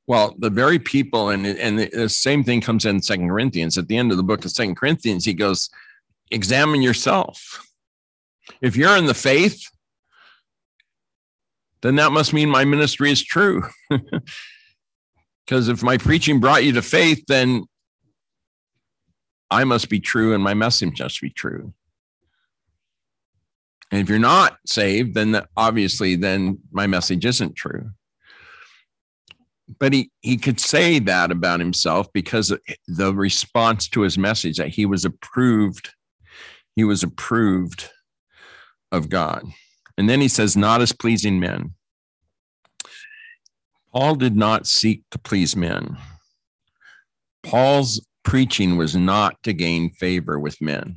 Well, 0.06 0.34
the 0.38 0.50
very 0.50 0.78
people, 0.78 1.28
and, 1.28 1.46
and 1.46 1.78
the 1.78 2.08
same 2.08 2.42
thing 2.42 2.60
comes 2.60 2.84
in 2.84 3.02
Second 3.02 3.28
Corinthians. 3.28 3.76
At 3.76 3.88
the 3.88 3.96
end 3.96 4.10
of 4.10 4.16
the 4.16 4.22
book 4.22 4.44
of 4.44 4.50
Second 4.50 4.76
Corinthians, 4.76 5.24
he 5.24 5.34
goes, 5.34 5.68
examine 6.30 6.82
yourself. 6.82 7.66
If 8.62 8.76
you're 8.76 8.96
in 8.96 9.06
the 9.06 9.14
faith, 9.14 9.62
then 11.82 11.96
that 11.96 12.12
must 12.12 12.32
mean 12.32 12.48
my 12.48 12.64
ministry 12.64 13.10
is 13.10 13.22
true. 13.22 13.64
Because 15.50 15.68
if 15.68 15.82
my 15.82 15.98
preaching 15.98 16.38
brought 16.38 16.62
you 16.62 16.70
to 16.74 16.82
faith, 16.82 17.24
then 17.26 17.64
I 19.50 19.64
must 19.64 19.88
be 19.88 19.98
true 19.98 20.32
and 20.32 20.44
my 20.44 20.54
message 20.54 21.00
must 21.00 21.20
be 21.20 21.30
true. 21.30 21.74
And 23.90 24.00
if 24.00 24.08
you're 24.08 24.18
not 24.18 24.58
saved, 24.66 25.14
then 25.14 25.42
obviously 25.56 26.14
then 26.16 26.58
my 26.70 26.86
message 26.86 27.24
isn't 27.24 27.56
true. 27.56 27.90
But 29.78 29.92
he, 29.92 30.10
he 30.20 30.36
could 30.36 30.60
say 30.60 30.98
that 31.00 31.30
about 31.30 31.60
himself 31.60 32.12
because 32.12 32.52
the 32.86 33.14
response 33.14 33.88
to 33.90 34.02
his 34.02 34.18
message 34.18 34.56
that 34.56 34.68
he 34.68 34.86
was 34.86 35.04
approved, 35.04 35.90
he 36.76 36.84
was 36.84 37.02
approved 37.02 37.88
of 38.92 39.08
God. 39.08 39.44
And 39.96 40.08
then 40.08 40.20
he 40.20 40.28
says, 40.28 40.56
not 40.56 40.80
as 40.80 40.92
pleasing 40.92 41.38
men. 41.38 41.74
Paul 43.92 44.14
did 44.14 44.36
not 44.36 44.66
seek 44.66 45.02
to 45.10 45.18
please 45.18 45.56
men. 45.56 45.96
Paul's 47.42 48.06
preaching 48.22 48.76
was 48.76 48.94
not 48.94 49.42
to 49.42 49.52
gain 49.52 49.90
favor 49.90 50.38
with 50.38 50.60
men. 50.60 50.96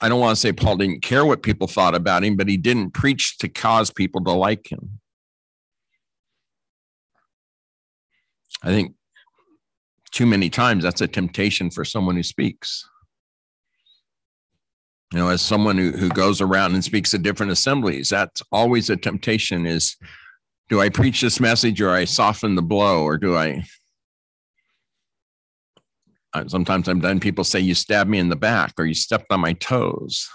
I 0.00 0.08
don't 0.08 0.20
want 0.20 0.34
to 0.34 0.40
say 0.40 0.52
Paul 0.52 0.76
didn't 0.76 1.02
care 1.02 1.26
what 1.26 1.42
people 1.42 1.66
thought 1.66 1.94
about 1.94 2.24
him, 2.24 2.36
but 2.36 2.48
he 2.48 2.56
didn't 2.56 2.92
preach 2.92 3.36
to 3.38 3.48
cause 3.48 3.90
people 3.90 4.24
to 4.24 4.32
like 4.32 4.70
him. 4.72 5.00
I 8.62 8.68
think 8.68 8.94
too 10.10 10.26
many 10.26 10.50
times 10.50 10.84
that's 10.84 11.00
a 11.00 11.08
temptation 11.08 11.70
for 11.70 11.84
someone 11.84 12.16
who 12.16 12.22
speaks. 12.22 12.88
You 15.12 15.18
know, 15.18 15.28
as 15.28 15.42
someone 15.42 15.76
who, 15.76 15.90
who 15.90 16.08
goes 16.08 16.40
around 16.40 16.74
and 16.74 16.84
speaks 16.84 17.12
at 17.14 17.22
different 17.22 17.52
assemblies, 17.52 18.10
that's 18.10 18.42
always 18.52 18.90
a 18.90 18.96
temptation 18.96 19.66
is 19.66 19.96
do 20.68 20.80
I 20.80 20.88
preach 20.88 21.20
this 21.20 21.40
message 21.40 21.80
or 21.80 21.90
I 21.90 22.04
soften 22.04 22.54
the 22.54 22.62
blow 22.62 23.02
or 23.02 23.18
do 23.18 23.36
I 23.36 23.64
Uh, 26.32 26.46
sometimes 26.46 26.88
I'm 26.88 27.00
done. 27.00 27.20
People 27.20 27.44
say 27.44 27.60
you 27.60 27.74
stabbed 27.74 28.08
me 28.08 28.18
in 28.18 28.28
the 28.28 28.36
back 28.36 28.74
or 28.78 28.86
you 28.86 28.94
stepped 28.94 29.26
on 29.30 29.40
my 29.40 29.52
toes. 29.54 30.28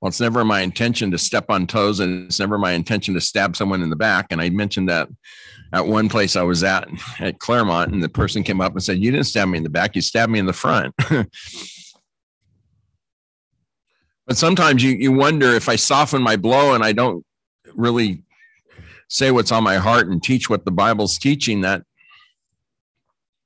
Well, 0.00 0.08
it's 0.08 0.20
never 0.20 0.44
my 0.44 0.60
intention 0.60 1.10
to 1.10 1.18
step 1.18 1.46
on 1.50 1.66
toes 1.66 2.00
and 2.00 2.26
it's 2.26 2.40
never 2.40 2.58
my 2.58 2.72
intention 2.72 3.12
to 3.14 3.20
stab 3.20 3.54
someone 3.54 3.82
in 3.82 3.90
the 3.90 3.96
back. 3.96 4.28
And 4.30 4.40
I 4.40 4.48
mentioned 4.48 4.88
that 4.88 5.08
at 5.72 5.86
one 5.86 6.08
place 6.08 6.36
I 6.36 6.42
was 6.42 6.64
at 6.64 6.88
at 7.20 7.38
Claremont, 7.38 7.92
and 7.92 8.02
the 8.02 8.08
person 8.08 8.42
came 8.42 8.60
up 8.60 8.72
and 8.72 8.82
said, 8.82 8.98
You 8.98 9.12
didn't 9.12 9.26
stab 9.26 9.48
me 9.48 9.58
in 9.58 9.64
the 9.64 9.70
back, 9.70 9.94
you 9.94 10.02
stabbed 10.02 10.32
me 10.32 10.38
in 10.38 10.46
the 10.46 10.52
front. 10.52 10.94
but 11.08 11.28
sometimes 14.32 14.82
you, 14.82 14.92
you 14.92 15.12
wonder 15.12 15.54
if 15.54 15.68
I 15.68 15.76
soften 15.76 16.22
my 16.22 16.36
blow 16.36 16.74
and 16.74 16.82
I 16.82 16.92
don't 16.92 17.24
really 17.74 18.24
say 19.08 19.30
what's 19.30 19.52
on 19.52 19.62
my 19.62 19.76
heart 19.76 20.08
and 20.08 20.22
teach 20.22 20.48
what 20.48 20.64
the 20.64 20.70
Bible's 20.70 21.18
teaching, 21.18 21.60
that 21.60 21.82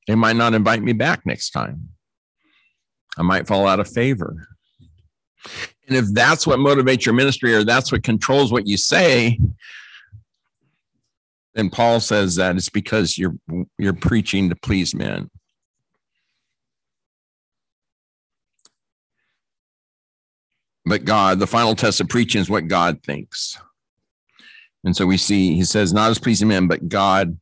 they 0.07 0.15
might 0.15 0.37
not 0.37 0.55
invite 0.55 0.83
me 0.83 0.93
back 0.93 1.25
next 1.25 1.51
time. 1.51 1.89
I 3.17 3.23
might 3.23 3.47
fall 3.47 3.67
out 3.67 3.81
of 3.81 3.89
favor. 3.89 4.49
And 5.87 5.97
if 5.97 6.07
that's 6.13 6.47
what 6.47 6.59
motivates 6.59 7.05
your 7.05 7.15
ministry 7.15 7.55
or 7.55 7.65
that's 7.65 7.93
what 7.93 8.03
controls 8.03 8.51
what 8.51 8.67
you 8.67 8.77
say, 8.77 9.39
then 11.55 11.71
Paul 11.71 12.01
says 12.01 12.37
that 12.37 12.57
it's 12.57 12.69
because 12.69 13.17
you're 13.17 13.37
you're 13.79 13.93
preaching 13.93 14.49
to 14.49 14.57
please 14.57 14.95
men. 14.95 15.31
But 20.87 21.05
God, 21.05 21.39
the 21.39 21.47
final 21.47 21.75
test 21.75 22.01
of 22.01 22.09
preaching 22.09 22.41
is 22.41 22.51
what 22.51 22.69
God 22.69 23.03
thinks. 23.03 23.59
And 24.85 24.95
so 24.95 25.07
we 25.07 25.17
see, 25.17 25.55
he 25.55 25.65
says, 25.65 25.95
not 25.95 26.11
as 26.11 26.19
pleasing 26.19 26.49
men, 26.49 26.69
but 26.69 26.89
God 26.89 27.39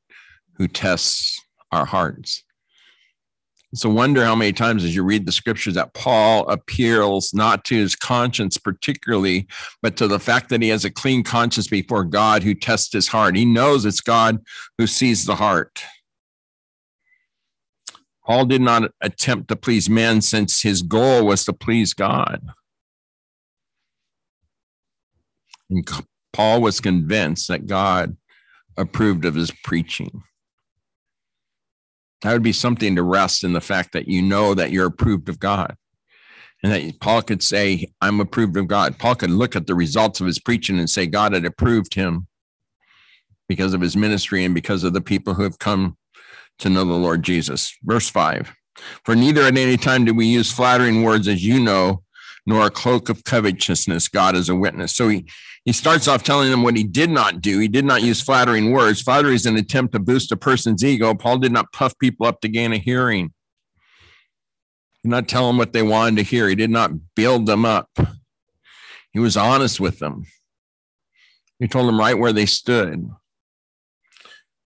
who 0.56 0.68
tests 0.68 1.40
our 1.72 1.84
hearts. 1.84 2.44
So 3.74 3.88
wonder 3.88 4.22
how 4.22 4.34
many 4.34 4.52
times 4.52 4.84
as 4.84 4.94
you 4.94 5.02
read 5.02 5.24
the 5.24 5.32
scriptures 5.32 5.74
that 5.74 5.94
Paul 5.94 6.46
appeals 6.48 7.32
not 7.32 7.64
to 7.66 7.74
his 7.74 7.96
conscience 7.96 8.58
particularly, 8.58 9.46
but 9.80 9.96
to 9.96 10.06
the 10.06 10.18
fact 10.18 10.50
that 10.50 10.60
he 10.60 10.68
has 10.68 10.84
a 10.84 10.90
clean 10.90 11.22
conscience 11.22 11.68
before 11.68 12.04
God 12.04 12.42
who 12.42 12.54
tests 12.54 12.92
his 12.92 13.08
heart. 13.08 13.34
He 13.34 13.46
knows 13.46 13.86
it's 13.86 14.02
God 14.02 14.40
who 14.76 14.86
sees 14.86 15.24
the 15.24 15.36
heart. 15.36 15.82
Paul 18.26 18.44
did 18.44 18.60
not 18.60 18.90
attempt 19.00 19.48
to 19.48 19.56
please 19.56 19.88
men 19.88 20.20
since 20.20 20.60
his 20.60 20.82
goal 20.82 21.26
was 21.26 21.44
to 21.46 21.54
please 21.54 21.94
God. 21.94 22.40
And 25.70 25.88
Paul 26.34 26.60
was 26.60 26.78
convinced 26.78 27.48
that 27.48 27.66
God 27.66 28.16
approved 28.76 29.24
of 29.24 29.34
his 29.34 29.50
preaching. 29.64 30.22
That 32.22 32.32
would 32.32 32.42
be 32.42 32.52
something 32.52 32.96
to 32.96 33.02
rest 33.02 33.44
in 33.44 33.52
the 33.52 33.60
fact 33.60 33.92
that 33.92 34.08
you 34.08 34.22
know 34.22 34.54
that 34.54 34.70
you're 34.70 34.86
approved 34.86 35.28
of 35.28 35.38
God. 35.38 35.76
And 36.62 36.72
that 36.72 37.00
Paul 37.00 37.22
could 37.22 37.42
say, 37.42 37.88
I'm 38.00 38.20
approved 38.20 38.56
of 38.56 38.68
God. 38.68 38.98
Paul 38.98 39.16
could 39.16 39.30
look 39.30 39.56
at 39.56 39.66
the 39.66 39.74
results 39.74 40.20
of 40.20 40.26
his 40.26 40.38
preaching 40.38 40.78
and 40.78 40.88
say, 40.88 41.06
God 41.06 41.32
had 41.32 41.44
approved 41.44 41.94
him 41.94 42.28
because 43.48 43.74
of 43.74 43.80
his 43.80 43.96
ministry 43.96 44.44
and 44.44 44.54
because 44.54 44.84
of 44.84 44.92
the 44.92 45.00
people 45.00 45.34
who 45.34 45.42
have 45.42 45.58
come 45.58 45.96
to 46.60 46.70
know 46.70 46.84
the 46.84 46.92
Lord 46.92 47.24
Jesus. 47.24 47.76
Verse 47.82 48.08
5 48.08 48.54
For 49.04 49.16
neither 49.16 49.42
at 49.42 49.58
any 49.58 49.76
time 49.76 50.04
do 50.04 50.14
we 50.14 50.26
use 50.26 50.52
flattering 50.52 51.02
words, 51.02 51.26
as 51.26 51.44
you 51.44 51.58
know, 51.58 52.04
nor 52.46 52.66
a 52.66 52.70
cloak 52.70 53.08
of 53.08 53.24
covetousness. 53.24 54.08
God 54.08 54.36
is 54.36 54.48
a 54.48 54.54
witness. 54.54 54.94
So 54.94 55.08
he, 55.08 55.26
he 55.64 55.72
starts 55.72 56.08
off 56.08 56.24
telling 56.24 56.50
them 56.50 56.62
what 56.62 56.76
he 56.76 56.82
did 56.82 57.10
not 57.10 57.40
do. 57.40 57.58
He 57.58 57.68
did 57.68 57.84
not 57.84 58.02
use 58.02 58.20
flattering 58.20 58.72
words. 58.72 59.00
Flattery 59.00 59.34
is 59.34 59.46
an 59.46 59.56
attempt 59.56 59.92
to 59.92 60.00
boost 60.00 60.32
a 60.32 60.36
person's 60.36 60.84
ego. 60.84 61.14
Paul 61.14 61.38
did 61.38 61.52
not 61.52 61.72
puff 61.72 61.96
people 61.98 62.26
up 62.26 62.40
to 62.40 62.48
gain 62.48 62.72
a 62.72 62.78
hearing. 62.78 63.32
He 65.02 65.08
did 65.08 65.10
not 65.10 65.28
tell 65.28 65.46
them 65.46 65.58
what 65.58 65.72
they 65.72 65.82
wanted 65.82 66.16
to 66.16 66.22
hear. 66.22 66.48
He 66.48 66.56
did 66.56 66.70
not 66.70 66.90
build 67.14 67.46
them 67.46 67.64
up. 67.64 67.90
He 69.12 69.20
was 69.20 69.36
honest 69.36 69.78
with 69.78 70.00
them. 70.00 70.24
He 71.60 71.68
told 71.68 71.86
them 71.86 71.98
right 71.98 72.18
where 72.18 72.32
they 72.32 72.46
stood. 72.46 73.08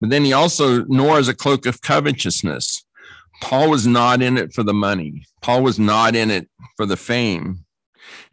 But 0.00 0.10
then 0.10 0.24
he 0.24 0.32
also, 0.32 0.84
nor 0.84 1.18
as 1.18 1.28
a 1.28 1.34
cloak 1.34 1.66
of 1.66 1.80
covetousness. 1.80 2.84
Paul 3.42 3.70
was 3.70 3.86
not 3.86 4.22
in 4.22 4.38
it 4.38 4.52
for 4.52 4.62
the 4.62 4.74
money. 4.74 5.26
Paul 5.42 5.62
was 5.62 5.78
not 5.78 6.14
in 6.14 6.30
it 6.30 6.48
for 6.76 6.86
the 6.86 6.96
fame. 6.96 7.63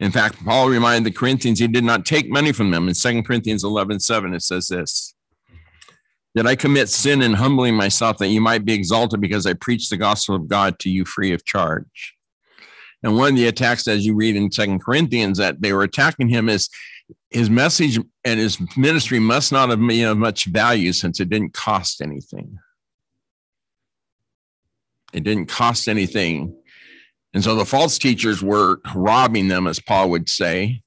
In 0.02 0.10
fact, 0.10 0.44
Paul 0.44 0.68
reminded 0.68 1.04
the 1.04 1.16
Corinthians 1.16 1.60
he 1.60 1.68
did 1.68 1.84
not 1.84 2.04
take 2.04 2.28
money 2.28 2.50
from 2.50 2.72
them. 2.72 2.88
In 2.88 2.94
2 2.94 3.22
Corinthians 3.22 3.62
11 3.62 4.00
7, 4.00 4.34
it 4.34 4.42
says 4.42 4.66
this 4.66 5.14
Did 6.34 6.44
I 6.44 6.56
commit 6.56 6.88
sin 6.88 7.22
in 7.22 7.34
humbling 7.34 7.76
myself 7.76 8.18
that 8.18 8.26
you 8.26 8.40
might 8.40 8.64
be 8.64 8.72
exalted 8.72 9.20
because 9.20 9.46
I 9.46 9.52
preached 9.52 9.90
the 9.90 9.96
gospel 9.96 10.34
of 10.34 10.48
God 10.48 10.80
to 10.80 10.90
you 10.90 11.04
free 11.04 11.32
of 11.32 11.44
charge? 11.44 12.16
And 13.04 13.16
one 13.16 13.28
of 13.28 13.36
the 13.36 13.46
attacks, 13.46 13.86
as 13.86 14.04
you 14.04 14.16
read 14.16 14.34
in 14.34 14.50
Second 14.50 14.82
Corinthians, 14.82 15.38
that 15.38 15.62
they 15.62 15.72
were 15.72 15.84
attacking 15.84 16.28
him 16.28 16.48
is 16.48 16.68
his 17.30 17.48
message 17.48 18.00
and 18.24 18.40
his 18.40 18.58
ministry 18.76 19.20
must 19.20 19.52
not 19.52 19.70
have 19.70 19.78
been 19.78 20.08
of 20.08 20.18
much 20.18 20.46
value 20.46 20.92
since 20.92 21.20
it 21.20 21.30
didn't 21.30 21.52
cost 21.52 22.02
anything. 22.02 22.58
It 25.12 25.22
didn't 25.22 25.46
cost 25.46 25.86
anything 25.88 26.56
and 27.34 27.42
so 27.42 27.54
the 27.54 27.64
false 27.64 27.98
teachers 27.98 28.42
were 28.42 28.80
robbing 28.94 29.48
them, 29.48 29.66
as 29.66 29.80
Paul 29.80 30.10
would 30.10 30.28
say, 30.28 30.82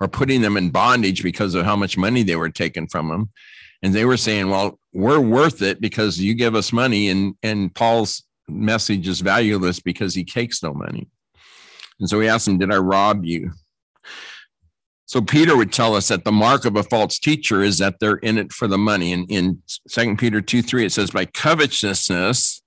or 0.00 0.08
putting 0.08 0.40
them 0.40 0.56
in 0.56 0.70
bondage 0.70 1.22
because 1.22 1.54
of 1.54 1.64
how 1.64 1.76
much 1.76 1.96
money 1.96 2.22
they 2.22 2.36
were 2.36 2.50
taking 2.50 2.86
from 2.86 3.08
them. 3.08 3.30
And 3.82 3.92
they 3.92 4.04
were 4.04 4.16
saying, 4.16 4.48
well, 4.48 4.78
we're 4.92 5.20
worth 5.20 5.60
it 5.62 5.80
because 5.80 6.20
you 6.20 6.34
give 6.34 6.54
us 6.54 6.72
money. 6.72 7.08
And, 7.08 7.34
and 7.42 7.74
Paul's 7.74 8.22
message 8.48 9.08
is 9.08 9.20
valueless 9.20 9.80
because 9.80 10.14
he 10.14 10.24
takes 10.24 10.62
no 10.62 10.72
money. 10.72 11.08
And 11.98 12.08
so 12.08 12.20
he 12.20 12.28
asked 12.28 12.46
them, 12.46 12.58
Did 12.58 12.72
I 12.72 12.78
rob 12.78 13.24
you? 13.24 13.52
So 15.06 15.20
Peter 15.20 15.56
would 15.56 15.72
tell 15.72 15.94
us 15.94 16.08
that 16.08 16.24
the 16.24 16.32
mark 16.32 16.64
of 16.64 16.76
a 16.76 16.82
false 16.82 17.18
teacher 17.18 17.62
is 17.62 17.78
that 17.78 18.00
they're 18.00 18.16
in 18.16 18.38
it 18.38 18.52
for 18.52 18.66
the 18.66 18.78
money. 18.78 19.12
And 19.12 19.30
in 19.30 19.62
2 19.90 20.16
Peter 20.16 20.40
2 20.40 20.62
3, 20.62 20.86
it 20.86 20.92
says, 20.92 21.10
By 21.10 21.26
covetousness, 21.26 22.61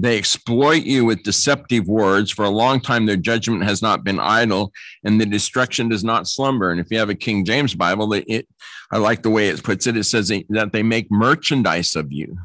they 0.00 0.16
exploit 0.16 0.84
you 0.84 1.04
with 1.04 1.24
deceptive 1.24 1.88
words. 1.88 2.30
For 2.30 2.44
a 2.44 2.50
long 2.50 2.80
time, 2.80 3.04
their 3.04 3.16
judgment 3.16 3.64
has 3.64 3.82
not 3.82 4.04
been 4.04 4.20
idle, 4.20 4.72
and 5.02 5.20
the 5.20 5.26
destruction 5.26 5.88
does 5.88 6.04
not 6.04 6.28
slumber. 6.28 6.70
And 6.70 6.80
if 6.80 6.86
you 6.90 6.98
have 6.98 7.10
a 7.10 7.16
King 7.16 7.44
James 7.44 7.74
Bible, 7.74 8.12
it, 8.12 8.46
I 8.92 8.98
like 8.98 9.22
the 9.22 9.30
way 9.30 9.48
it 9.48 9.64
puts 9.64 9.88
it. 9.88 9.96
It 9.96 10.04
says 10.04 10.28
that 10.28 10.70
they 10.72 10.84
make 10.84 11.10
merchandise 11.10 11.96
of 11.96 12.12
you. 12.12 12.38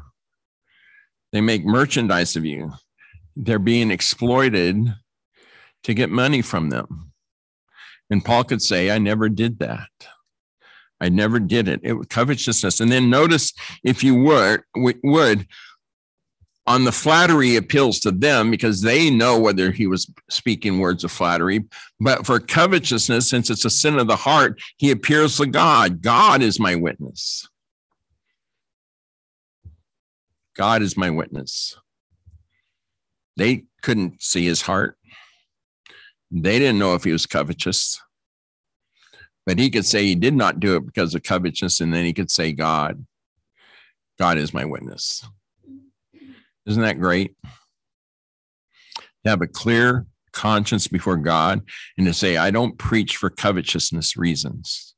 They 1.32 1.40
make 1.40 1.64
merchandise 1.64 2.34
of 2.34 2.44
you. 2.44 2.72
They're 3.36 3.60
being 3.60 3.92
exploited 3.92 4.92
to 5.84 5.94
get 5.94 6.10
money 6.10 6.42
from 6.42 6.70
them. 6.70 7.12
And 8.10 8.24
Paul 8.24 8.44
could 8.44 8.62
say, 8.62 8.90
I 8.90 8.98
never 8.98 9.28
did 9.28 9.60
that. 9.60 9.88
I 11.00 11.08
never 11.08 11.38
did 11.38 11.68
it. 11.68 11.80
It 11.82 11.92
was 11.92 12.06
covetousness. 12.08 12.80
And 12.80 12.90
then 12.90 13.10
notice, 13.10 13.52
if 13.84 14.02
you 14.02 14.14
were, 14.14 14.64
would 14.74 15.46
on 16.66 16.84
the 16.84 16.92
flattery 16.92 17.56
appeals 17.56 18.00
to 18.00 18.10
them 18.10 18.50
because 18.50 18.80
they 18.80 19.10
know 19.10 19.38
whether 19.38 19.70
he 19.70 19.86
was 19.86 20.10
speaking 20.30 20.78
words 20.78 21.04
of 21.04 21.12
flattery. 21.12 21.64
But 22.00 22.24
for 22.24 22.40
covetousness, 22.40 23.28
since 23.28 23.50
it's 23.50 23.66
a 23.66 23.70
sin 23.70 23.98
of 23.98 24.06
the 24.06 24.16
heart, 24.16 24.60
he 24.76 24.90
appears 24.90 25.36
to 25.36 25.46
God. 25.46 26.00
God 26.00 26.42
is 26.42 26.58
my 26.58 26.74
witness. 26.74 27.48
God 30.56 30.82
is 30.82 30.96
my 30.96 31.10
witness. 31.10 31.76
They 33.36 33.64
couldn't 33.82 34.22
see 34.22 34.46
his 34.46 34.62
heart. 34.62 34.96
They 36.30 36.58
didn't 36.58 36.78
know 36.78 36.94
if 36.94 37.04
he 37.04 37.12
was 37.12 37.26
covetous. 37.26 38.00
But 39.44 39.58
he 39.58 39.68
could 39.68 39.84
say 39.84 40.04
he 40.04 40.14
did 40.14 40.34
not 40.34 40.60
do 40.60 40.76
it 40.76 40.86
because 40.86 41.14
of 41.14 41.22
covetousness, 41.22 41.80
and 41.80 41.92
then 41.92 42.06
he 42.06 42.14
could 42.14 42.30
say, 42.30 42.52
God, 42.52 43.04
God 44.18 44.38
is 44.38 44.54
my 44.54 44.64
witness. 44.64 45.26
Isn't 46.66 46.82
that 46.82 46.98
great? 46.98 47.34
To 49.24 49.30
have 49.30 49.42
a 49.42 49.46
clear 49.46 50.06
conscience 50.32 50.86
before 50.86 51.16
God 51.16 51.62
and 51.96 52.06
to 52.06 52.14
say, 52.14 52.36
I 52.36 52.50
don't 52.50 52.78
preach 52.78 53.16
for 53.16 53.30
covetousness 53.30 54.16
reasons. 54.16 54.94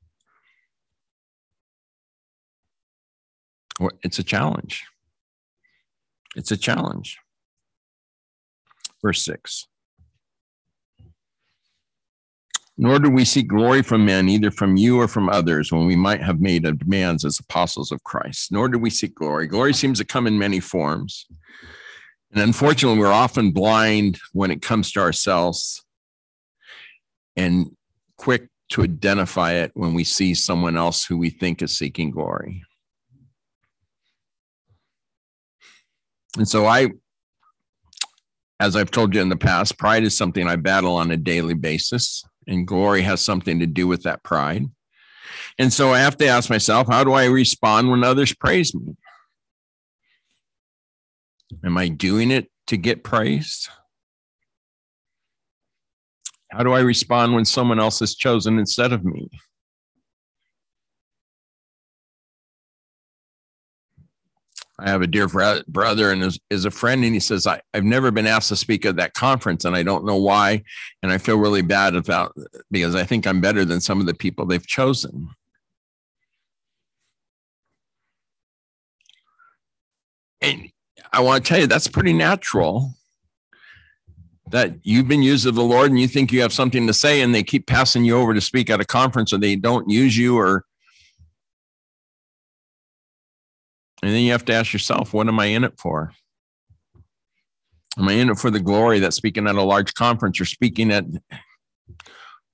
It's 4.03 4.19
a 4.19 4.25
challenge. 4.25 4.85
It's 6.35 6.51
a 6.51 6.57
challenge. 6.57 7.19
Verse 9.03 9.23
6 9.23 9.67
Nor 12.79 12.99
do 12.99 13.09
we 13.09 13.25
seek 13.25 13.49
glory 13.49 13.83
from 13.83 14.05
men, 14.05 14.29
either 14.29 14.51
from 14.51 14.77
you 14.77 15.01
or 15.01 15.09
from 15.09 15.31
others, 15.31 15.73
when 15.73 15.87
we 15.87 15.97
might 15.97 16.23
have 16.23 16.41
made 16.41 16.63
demands 16.79 17.25
as 17.25 17.39
apostles 17.39 17.91
of 17.91 18.05
Christ. 18.05 18.53
Nor 18.53 18.69
do 18.69 18.79
we 18.79 18.91
seek 18.91 19.15
glory. 19.15 19.47
Glory 19.47 19.73
seems 19.73 19.99
to 19.99 20.05
come 20.05 20.27
in 20.27 20.39
many 20.39 20.61
forms. 20.61 21.27
And 22.33 22.43
unfortunately, 22.43 22.99
we're 22.99 23.07
often 23.07 23.51
blind 23.51 24.19
when 24.33 24.51
it 24.51 24.61
comes 24.61 24.93
to 24.93 25.01
ourselves 25.01 25.83
and 27.35 27.75
quick 28.19 28.49
to 28.69 28.83
identify 28.83 29.53
it 29.53 29.71
when 29.75 29.95
we 29.95 30.05
see 30.05 30.35
someone 30.35 30.77
else 30.77 31.05
who 31.05 31.17
we 31.17 31.31
think 31.31 31.63
is 31.63 31.77
seeking 31.77 32.11
glory. 32.11 32.63
And 36.37 36.47
so 36.47 36.67
I 36.67 36.91
as 38.59 38.75
I've 38.75 38.91
told 38.91 39.15
you 39.15 39.21
in 39.21 39.29
the 39.29 39.37
past, 39.37 39.79
pride 39.79 40.03
is 40.03 40.17
something 40.17 40.49
I 40.49 40.57
battle 40.57 40.97
on 40.97 41.11
a 41.11 41.17
daily 41.17 41.55
basis. 41.55 42.25
And 42.47 42.67
glory 42.67 43.03
has 43.03 43.21
something 43.21 43.59
to 43.61 43.67
do 43.67 43.87
with 43.87 44.03
that 44.05 44.23
pride. 44.23 44.67
And 45.59 45.73
so 45.73 45.93
I 45.93 45.99
have 45.99 46.17
to 46.19 46.27
ask 46.27 46.51
myself, 46.51 46.87
how 46.89 47.05
do 47.05 47.13
I 47.13 47.25
respond 47.25 47.91
when 47.91 48.05
others 48.05 48.35
praise 48.35 48.75
me? 48.75 48.97
Am 51.65 51.77
I 51.79 51.89
doing 51.89 52.31
it 52.31 52.51
to 52.69 52.77
get 52.77 53.05
praised? 53.05 53.69
How 56.51 56.63
do 56.63 56.73
I 56.73 56.81
respond 56.81 57.35
when 57.35 57.45
someone 57.45 57.81
else 57.81 58.01
is 58.03 58.15
chosen 58.15 58.59
instead 58.59 58.93
of 58.93 59.05
me? 59.05 59.29
I 64.79 64.91
have 64.91 65.01
a 65.01 65.07
dear 65.07 65.27
brother 65.27 66.13
and 66.13 66.23
is, 66.23 66.39
is 66.51 66.67
a 66.67 66.71
friend, 66.71 67.03
and 67.03 67.15
he 67.15 67.21
says, 67.21 67.47
I, 67.47 67.63
I've 67.73 67.85
never 67.85 68.11
been 68.11 68.27
asked 68.27 68.51
to 68.51 68.57
speak 68.57 68.85
at 68.85 68.97
that 68.97 69.15
conference, 69.15 69.65
and 69.65 69.75
I 69.75 69.83
don't 69.83 70.05
know 70.05 70.17
why. 70.17 70.63
And 71.03 71.11
I 71.11 71.17
feel 71.17 71.39
really 71.39 71.63
bad 71.63 71.95
about 71.95 72.35
because 72.71 72.95
I 72.95 73.05
think 73.05 73.27
I'm 73.27 73.41
better 73.41 73.65
than 73.65 73.81
some 73.81 74.01
of 74.01 74.07
the 74.07 74.15
people 74.15 74.45
they've 74.45 74.67
chosen. 74.67 75.31
And 80.43 80.69
I 81.11 81.21
want 81.21 81.43
to 81.43 81.49
tell 81.49 81.61
you, 81.61 81.67
that's 81.67 81.89
pretty 81.89 82.13
natural 82.13 82.93
that 84.51 84.75
you've 84.83 85.09
been 85.09 85.23
used 85.23 85.47
of 85.47 85.55
the 85.55 85.63
Lord 85.63 85.91
and 85.91 85.99
you 85.99 86.07
think 86.07 86.31
you 86.31 86.43
have 86.43 86.53
something 86.53 86.87
to 86.87 86.93
say, 86.93 87.23
and 87.23 87.35
they 87.35 87.43
keep 87.43 87.67
passing 87.67 88.05
you 88.05 88.17
over 88.19 88.35
to 88.35 88.43
speak 88.43 88.69
at 88.69 88.81
a 88.81 88.85
conference, 88.85 89.33
or 89.33 89.39
they 89.39 89.57
don't 89.57 89.89
use 89.89 90.19
you, 90.19 90.39
or 90.39 90.67
And 94.03 94.13
then 94.13 94.23
you 94.23 94.33
have 94.33 94.45
to 94.47 94.53
ask 94.53 94.73
yourself, 94.73 95.13
what 95.13 95.29
am 95.29 95.41
I 95.41 95.47
in 95.47 95.65
it 95.65 95.79
for? 95.79 96.13
Am 97.99 98.09
I 98.09 98.13
in 98.13 98.31
it 98.31 98.39
for 98.39 98.51
the 98.51 98.61
glory 98.61 98.99
that 99.01 99.15
speaking 99.15 99.47
at 99.47 99.55
a 99.55 99.63
large 99.63 99.95
conference 99.95 100.41
or 100.41 100.45
speaking 100.45 100.93
at, 100.93 101.05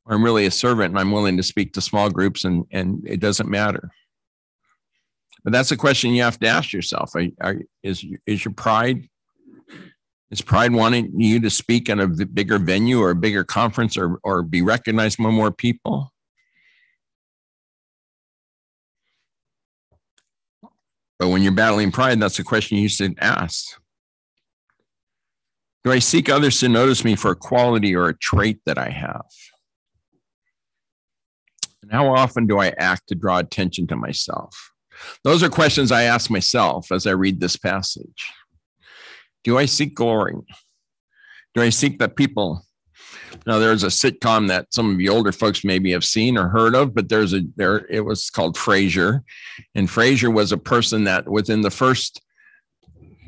I'm 0.06 0.22
really 0.22 0.46
a 0.46 0.50
servant 0.50 0.90
and 0.90 0.98
I'm 0.98 1.10
willing 1.10 1.36
to 1.36 1.42
speak 1.42 1.72
to 1.72 1.80
small 1.80 2.10
groups 2.10 2.44
and, 2.44 2.64
and 2.70 3.02
it 3.06 3.18
doesn't 3.18 3.48
matter. 3.48 3.90
But 5.42 5.52
that's 5.52 5.72
a 5.72 5.76
question 5.76 6.12
you 6.12 6.22
have 6.22 6.38
to 6.40 6.46
ask 6.46 6.72
yourself. 6.72 7.16
Are, 7.16 7.26
are, 7.40 7.56
is, 7.82 8.04
is 8.24 8.44
your 8.44 8.54
pride, 8.54 9.08
is 10.30 10.40
pride 10.40 10.72
wanting 10.72 11.20
you 11.20 11.40
to 11.40 11.50
speak 11.50 11.88
in 11.88 11.98
a 11.98 12.06
bigger 12.06 12.58
venue 12.58 13.00
or 13.00 13.10
a 13.10 13.16
bigger 13.16 13.42
conference 13.42 13.96
or, 13.96 14.20
or 14.22 14.42
be 14.42 14.62
recognized 14.62 15.18
by 15.18 15.30
more 15.30 15.50
people? 15.50 16.11
But 21.22 21.28
when 21.28 21.44
you're 21.44 21.52
battling 21.52 21.92
pride, 21.92 22.18
that's 22.18 22.40
a 22.40 22.42
question 22.42 22.78
you 22.78 22.88
should 22.88 23.16
ask. 23.20 23.80
Do 25.84 25.92
I 25.92 26.00
seek 26.00 26.28
others 26.28 26.58
to 26.58 26.68
notice 26.68 27.04
me 27.04 27.14
for 27.14 27.30
a 27.30 27.36
quality 27.36 27.94
or 27.94 28.08
a 28.08 28.18
trait 28.18 28.58
that 28.66 28.76
I 28.76 28.88
have? 28.88 29.26
And 31.80 31.92
how 31.92 32.12
often 32.12 32.48
do 32.48 32.58
I 32.58 32.74
act 32.76 33.06
to 33.06 33.14
draw 33.14 33.38
attention 33.38 33.86
to 33.86 33.94
myself? 33.94 34.72
Those 35.22 35.44
are 35.44 35.48
questions 35.48 35.92
I 35.92 36.02
ask 36.02 36.28
myself 36.28 36.90
as 36.90 37.06
I 37.06 37.12
read 37.12 37.38
this 37.38 37.54
passage. 37.54 38.32
Do 39.44 39.58
I 39.58 39.66
seek 39.66 39.94
glory? 39.94 40.34
Do 41.54 41.62
I 41.62 41.68
seek 41.68 42.00
that 42.00 42.16
people 42.16 42.66
now 43.46 43.58
there's 43.58 43.82
a 43.82 43.88
sitcom 43.88 44.48
that 44.48 44.72
some 44.72 44.90
of 44.90 45.00
you 45.00 45.10
older 45.12 45.32
folks 45.32 45.64
maybe 45.64 45.92
have 45.92 46.04
seen 46.04 46.36
or 46.36 46.48
heard 46.48 46.74
of, 46.74 46.94
but 46.94 47.08
there's 47.08 47.32
a 47.32 47.42
there 47.56 47.86
it 47.90 48.00
was 48.00 48.30
called 48.30 48.56
Frasier, 48.56 49.22
and 49.74 49.88
Frasier 49.88 50.32
was 50.32 50.52
a 50.52 50.58
person 50.58 51.04
that 51.04 51.28
within 51.28 51.60
the 51.60 51.70
first 51.70 52.22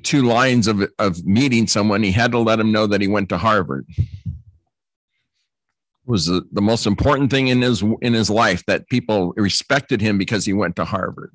two 0.03 0.23
lines 0.23 0.69
of 0.69 0.89
of 0.99 1.25
meeting 1.25 1.67
someone, 1.67 2.03
he 2.03 2.13
had 2.13 2.33
to 2.33 2.39
let 2.39 2.61
him 2.61 2.73
know 2.73 2.87
that 2.87 3.01
he 3.01 3.09
went 3.09 3.29
to 3.31 3.39
Harvard. 3.39 3.87
It 3.97 4.05
was 6.07 6.27
the, 6.27 6.43
the 6.53 6.63
most 6.63 6.87
important 6.87 7.31
thing 7.31 7.49
in 7.49 7.63
his 7.63 7.83
in 8.03 8.13
his 8.13 8.31
life 8.31 8.65
that 8.67 8.89
people 8.89 9.33
respected 9.37 10.01
him 10.01 10.19
because 10.19 10.45
he 10.45 10.53
went 10.53 10.77
to 10.77 10.85
Harvard. 10.85 11.33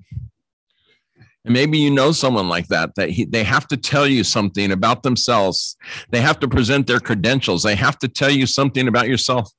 And 1.46 1.54
maybe 1.54 1.78
you 1.78 1.90
know 1.90 2.12
someone 2.12 2.50
like 2.50 2.68
that, 2.68 2.96
that 2.96 3.10
he, 3.10 3.26
they 3.26 3.44
have 3.44 3.68
to 3.70 3.78
tell 3.78 4.06
you 4.08 4.24
something 4.24 4.72
about 4.72 5.04
themselves. 5.04 5.78
They 6.10 6.22
have 6.22 6.40
to 6.42 6.48
present 6.48 6.86
their 6.86 7.00
credentials. 7.00 7.64
They 7.64 7.76
have 7.76 7.98
to 8.00 8.08
tell 8.08 8.30
you 8.30 8.46
something 8.46 8.88
about 8.88 9.08
yourself. 9.08 9.50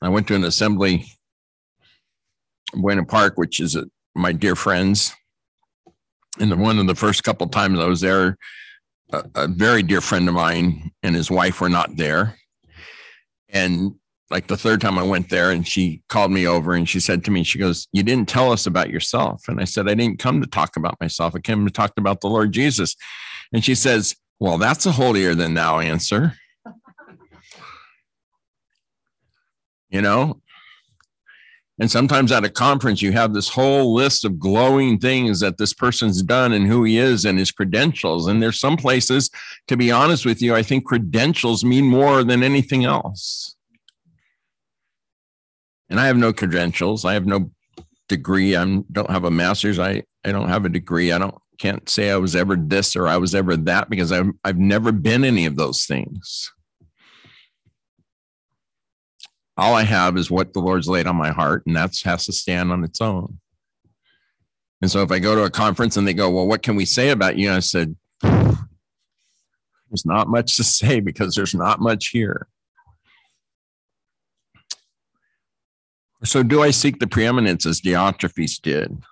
I 0.00 0.08
went 0.08 0.26
to 0.28 0.34
an 0.34 0.44
assembly, 0.44 1.06
Buena 2.74 3.04
Park, 3.04 3.36
which 3.36 3.60
is 3.60 3.76
a, 3.76 3.84
my 4.14 4.32
dear 4.32 4.56
friends. 4.56 5.14
And 6.40 6.50
the, 6.50 6.56
one 6.56 6.78
of 6.78 6.86
the 6.86 6.94
first 6.94 7.22
couple 7.22 7.46
times 7.48 7.78
I 7.78 7.86
was 7.86 8.00
there, 8.00 8.36
a, 9.12 9.24
a 9.34 9.48
very 9.48 9.82
dear 9.82 10.00
friend 10.00 10.28
of 10.28 10.34
mine 10.34 10.92
and 11.02 11.14
his 11.14 11.30
wife 11.30 11.60
were 11.60 11.68
not 11.68 11.96
there. 11.96 12.36
And 13.48 13.94
like 14.30 14.46
the 14.48 14.56
third 14.56 14.80
time 14.80 14.98
I 14.98 15.02
went 15.04 15.28
there 15.30 15.52
and 15.52 15.66
she 15.66 16.02
called 16.08 16.32
me 16.32 16.46
over 16.46 16.74
and 16.74 16.88
she 16.88 16.98
said 16.98 17.24
to 17.24 17.30
me, 17.30 17.44
she 17.44 17.58
goes, 17.58 17.86
You 17.92 18.02
didn't 18.02 18.28
tell 18.28 18.50
us 18.50 18.66
about 18.66 18.90
yourself. 18.90 19.44
And 19.48 19.60
I 19.60 19.64
said, 19.64 19.88
I 19.88 19.94
didn't 19.94 20.18
come 20.18 20.40
to 20.40 20.48
talk 20.48 20.76
about 20.76 21.00
myself. 21.00 21.34
I 21.36 21.40
came 21.40 21.64
to 21.64 21.72
talk 21.72 21.92
about 21.96 22.20
the 22.20 22.28
Lord 22.28 22.52
Jesus. 22.52 22.96
And 23.52 23.64
she 23.64 23.74
says, 23.74 24.16
Well, 24.40 24.58
that's 24.58 24.86
a 24.86 24.92
holier 24.92 25.34
than 25.34 25.54
thou 25.54 25.78
answer. 25.78 26.34
you 29.90 30.02
know? 30.02 30.40
And 31.78 31.90
sometimes 31.90 32.32
at 32.32 32.42
a 32.42 32.48
conference, 32.48 33.02
you 33.02 33.12
have 33.12 33.34
this 33.34 33.50
whole 33.50 33.92
list 33.94 34.24
of 34.24 34.38
glowing 34.38 34.98
things 34.98 35.40
that 35.40 35.58
this 35.58 35.74
person's 35.74 36.22
done 36.22 36.54
and 36.54 36.66
who 36.66 36.84
he 36.84 36.96
is 36.96 37.26
and 37.26 37.38
his 37.38 37.52
credentials. 37.52 38.28
And 38.28 38.42
there's 38.42 38.58
some 38.58 38.78
places, 38.78 39.30
to 39.68 39.76
be 39.76 39.90
honest 39.90 40.24
with 40.24 40.40
you, 40.40 40.54
I 40.54 40.62
think 40.62 40.86
credentials 40.86 41.66
mean 41.66 41.84
more 41.84 42.24
than 42.24 42.42
anything 42.42 42.86
else 42.86 43.55
and 45.88 46.00
I 46.00 46.06
have 46.06 46.16
no 46.16 46.32
credentials. 46.32 47.04
I 47.04 47.14
have 47.14 47.26
no 47.26 47.50
degree. 48.08 48.56
I 48.56 48.64
don't 48.92 49.10
have 49.10 49.24
a 49.24 49.30
master's. 49.30 49.78
I, 49.78 50.02
I 50.24 50.32
don't 50.32 50.48
have 50.48 50.64
a 50.64 50.70
degree. 50.70 51.12
I 51.12 51.18
don't 51.18 51.34
can't 51.58 51.88
say 51.88 52.10
I 52.10 52.16
was 52.16 52.36
ever 52.36 52.54
this 52.56 52.96
or 52.96 53.08
I 53.08 53.16
was 53.16 53.34
ever 53.34 53.56
that 53.56 53.88
because 53.88 54.12
I've 54.12 54.30
I've 54.44 54.58
never 54.58 54.92
been 54.92 55.24
any 55.24 55.46
of 55.46 55.56
those 55.56 55.86
things. 55.86 56.52
All 59.56 59.74
I 59.74 59.84
have 59.84 60.18
is 60.18 60.30
what 60.30 60.52
the 60.52 60.60
Lord's 60.60 60.88
laid 60.88 61.06
on 61.06 61.16
my 61.16 61.30
heart, 61.30 61.64
and 61.66 61.74
that 61.76 61.98
has 62.04 62.26
to 62.26 62.32
stand 62.32 62.70
on 62.72 62.84
its 62.84 63.00
own. 63.00 63.38
And 64.82 64.90
so 64.90 65.02
if 65.02 65.10
I 65.10 65.18
go 65.18 65.34
to 65.34 65.44
a 65.44 65.50
conference 65.50 65.96
and 65.96 66.06
they 66.06 66.12
go, 66.12 66.30
Well, 66.30 66.46
what 66.46 66.62
can 66.62 66.76
we 66.76 66.84
say 66.84 67.08
about 67.10 67.38
you? 67.38 67.48
And 67.48 67.56
I 67.56 67.60
said, 67.60 67.96
There's 68.22 70.04
not 70.04 70.28
much 70.28 70.56
to 70.56 70.64
say 70.64 71.00
because 71.00 71.34
there's 71.34 71.54
not 71.54 71.80
much 71.80 72.08
here. 72.08 72.48
So, 76.26 76.42
do 76.42 76.62
I 76.62 76.70
seek 76.72 76.98
the 76.98 77.06
preeminence 77.06 77.66
as 77.66 77.80
Diotrephes 77.80 78.60
did? 78.60 79.02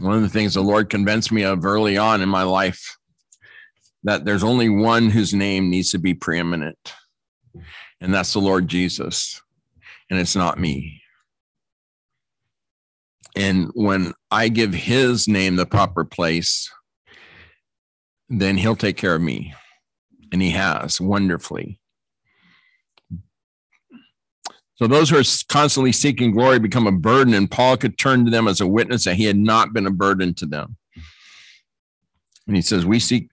One 0.00 0.16
of 0.16 0.22
the 0.22 0.28
things 0.28 0.54
the 0.54 0.62
Lord 0.62 0.90
convinced 0.90 1.32
me 1.32 1.42
of 1.42 1.64
early 1.64 1.96
on 1.96 2.20
in 2.20 2.28
my 2.28 2.44
life 2.44 2.96
that 4.04 4.24
there's 4.24 4.44
only 4.44 4.68
one 4.68 5.10
whose 5.10 5.34
name 5.34 5.70
needs 5.70 5.90
to 5.90 5.98
be 5.98 6.14
preeminent, 6.14 6.94
and 8.00 8.14
that's 8.14 8.32
the 8.32 8.38
Lord 8.38 8.68
Jesus, 8.68 9.40
and 10.08 10.20
it's 10.20 10.36
not 10.36 10.58
me. 10.58 11.00
And 13.36 13.70
when 13.74 14.12
I 14.30 14.48
give 14.48 14.72
his 14.72 15.26
name 15.26 15.56
the 15.56 15.66
proper 15.66 16.04
place, 16.04 16.70
then 18.28 18.56
he'll 18.56 18.76
take 18.76 18.96
care 18.96 19.14
of 19.14 19.22
me. 19.22 19.54
And 20.32 20.40
he 20.40 20.50
has 20.50 21.00
wonderfully. 21.00 21.80
So 24.76 24.86
those 24.86 25.10
who 25.10 25.18
are 25.18 25.24
constantly 25.48 25.92
seeking 25.92 26.32
glory 26.32 26.58
become 26.58 26.86
a 26.86 26.92
burden, 26.92 27.34
and 27.34 27.50
Paul 27.50 27.76
could 27.76 27.96
turn 27.96 28.24
to 28.24 28.30
them 28.30 28.48
as 28.48 28.60
a 28.60 28.66
witness 28.66 29.04
that 29.04 29.14
he 29.14 29.24
had 29.24 29.36
not 29.36 29.72
been 29.72 29.86
a 29.86 29.90
burden 29.90 30.34
to 30.34 30.46
them. 30.46 30.76
And 32.46 32.56
he 32.56 32.62
says, 32.62 32.84
We 32.84 32.98
seek, 32.98 33.30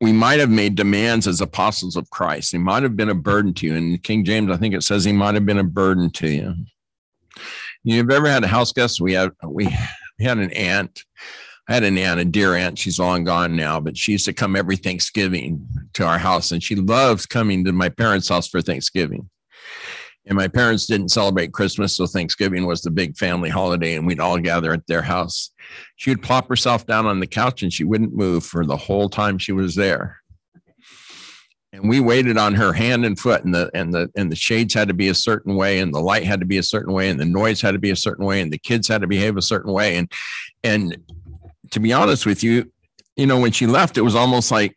we 0.00 0.12
might 0.12 0.40
have 0.40 0.50
made 0.50 0.74
demands 0.74 1.26
as 1.26 1.40
apostles 1.40 1.96
of 1.96 2.10
Christ. 2.10 2.52
He 2.52 2.58
might 2.58 2.82
have 2.82 2.96
been 2.96 3.08
a 3.08 3.14
burden 3.14 3.54
to 3.54 3.66
you. 3.66 3.76
And 3.76 4.02
King 4.02 4.24
James, 4.24 4.50
I 4.50 4.56
think 4.56 4.74
it 4.74 4.82
says 4.82 5.04
he 5.04 5.12
might 5.12 5.34
have 5.34 5.46
been 5.46 5.58
a 5.58 5.64
burden 5.64 6.10
to 6.10 6.28
you. 6.28 6.54
You've 7.84 8.10
ever 8.10 8.28
had 8.28 8.44
a 8.44 8.48
house 8.48 8.72
guest? 8.72 9.00
We 9.00 9.12
had 9.12 9.30
we, 9.44 9.66
we 10.18 10.24
had 10.24 10.38
an 10.38 10.52
aunt 10.52 11.04
I 11.68 11.74
had 11.74 11.84
an 11.84 11.98
aunt, 11.98 12.20
a 12.20 12.24
dear 12.24 12.54
aunt. 12.54 12.78
She's 12.78 12.98
long 12.98 13.24
gone 13.24 13.54
now, 13.54 13.78
but 13.78 13.96
she 13.96 14.12
used 14.12 14.24
to 14.24 14.32
come 14.32 14.56
every 14.56 14.76
Thanksgiving 14.76 15.68
to 15.92 16.04
our 16.04 16.18
house, 16.18 16.50
and 16.50 16.62
she 16.62 16.74
loved 16.74 17.28
coming 17.28 17.64
to 17.64 17.72
my 17.72 17.90
parents' 17.90 18.28
house 18.28 18.48
for 18.48 18.62
Thanksgiving. 18.62 19.28
And 20.24 20.36
my 20.36 20.48
parents 20.48 20.86
didn't 20.86 21.10
celebrate 21.10 21.52
Christmas, 21.52 21.96
so 21.96 22.06
Thanksgiving 22.06 22.66
was 22.66 22.82
the 22.82 22.90
big 22.90 23.16
family 23.16 23.50
holiday, 23.50 23.94
and 23.94 24.06
we'd 24.06 24.20
all 24.20 24.38
gather 24.38 24.72
at 24.72 24.86
their 24.86 25.02
house. 25.02 25.50
She 25.96 26.10
would 26.10 26.22
plop 26.22 26.48
herself 26.48 26.86
down 26.86 27.06
on 27.06 27.20
the 27.20 27.26
couch 27.26 27.62
and 27.62 27.72
she 27.72 27.84
wouldn't 27.84 28.14
move 28.14 28.44
for 28.44 28.64
the 28.64 28.76
whole 28.76 29.08
time 29.08 29.38
she 29.38 29.52
was 29.52 29.74
there. 29.74 30.18
And 31.72 31.88
we 31.88 32.00
waited 32.00 32.38
on 32.38 32.54
her 32.54 32.72
hand 32.72 33.04
and 33.04 33.18
foot, 33.18 33.44
and 33.44 33.54
the 33.54 33.70
and 33.74 33.92
the 33.92 34.10
and 34.16 34.32
the 34.32 34.36
shades 34.36 34.72
had 34.72 34.88
to 34.88 34.94
be 34.94 35.08
a 35.08 35.14
certain 35.14 35.54
way, 35.54 35.80
and 35.80 35.92
the 35.92 36.00
light 36.00 36.24
had 36.24 36.40
to 36.40 36.46
be 36.46 36.56
a 36.56 36.62
certain 36.62 36.94
way, 36.94 37.10
and 37.10 37.20
the 37.20 37.26
noise 37.26 37.60
had 37.60 37.72
to 37.72 37.78
be 37.78 37.90
a 37.90 37.96
certain 37.96 38.24
way, 38.24 38.40
and 38.40 38.50
the 38.50 38.58
kids 38.58 38.88
had 38.88 39.02
to 39.02 39.06
behave 39.06 39.36
a 39.36 39.42
certain 39.42 39.72
way. 39.72 39.96
And 39.96 40.10
and 40.64 40.96
to 41.70 41.80
be 41.80 41.92
honest 41.92 42.26
with 42.26 42.42
you, 42.42 42.70
you 43.16 43.26
know, 43.26 43.40
when 43.40 43.52
she 43.52 43.66
left, 43.66 43.98
it 43.98 44.02
was 44.02 44.14
almost 44.14 44.50
like 44.50 44.74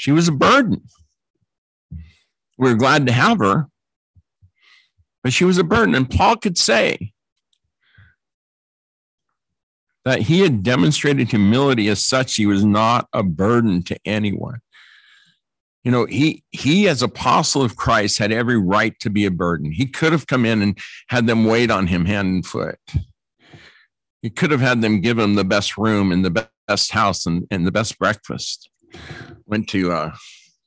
She 0.00 0.12
was 0.12 0.28
a 0.28 0.32
burden. 0.32 0.80
We're 2.56 2.72
glad 2.72 3.06
to 3.06 3.12
have 3.12 3.38
her, 3.40 3.66
but 5.22 5.34
she 5.34 5.44
was 5.44 5.58
a 5.58 5.62
burden. 5.62 5.94
And 5.94 6.08
Paul 6.08 6.38
could 6.38 6.56
say 6.56 7.12
that 10.06 10.22
he 10.22 10.40
had 10.40 10.62
demonstrated 10.62 11.28
humility 11.28 11.88
as 11.88 12.02
such, 12.02 12.36
he 12.36 12.46
was 12.46 12.64
not 12.64 13.08
a 13.12 13.22
burden 13.22 13.82
to 13.82 13.98
anyone. 14.06 14.62
You 15.84 15.90
know, 15.90 16.06
he 16.06 16.44
he 16.50 16.88
as 16.88 17.02
apostle 17.02 17.60
of 17.60 17.76
Christ 17.76 18.18
had 18.18 18.32
every 18.32 18.58
right 18.58 18.98
to 19.00 19.10
be 19.10 19.26
a 19.26 19.30
burden. 19.30 19.70
He 19.70 19.84
could 19.84 20.12
have 20.12 20.26
come 20.26 20.46
in 20.46 20.62
and 20.62 20.78
had 21.08 21.26
them 21.26 21.44
wait 21.44 21.70
on 21.70 21.88
him 21.88 22.06
hand 22.06 22.28
and 22.28 22.46
foot. 22.46 22.78
He 24.22 24.30
could 24.30 24.50
have 24.50 24.60
had 24.60 24.82
them 24.82 25.00
give 25.00 25.18
him 25.18 25.34
the 25.34 25.44
best 25.44 25.78
room 25.78 26.12
and 26.12 26.24
the 26.24 26.48
best 26.68 26.92
house 26.92 27.26
and, 27.26 27.46
and 27.50 27.66
the 27.66 27.72
best 27.72 27.98
breakfast. 27.98 28.68
Went 29.46 29.68
to 29.68 29.92
uh, 29.92 30.12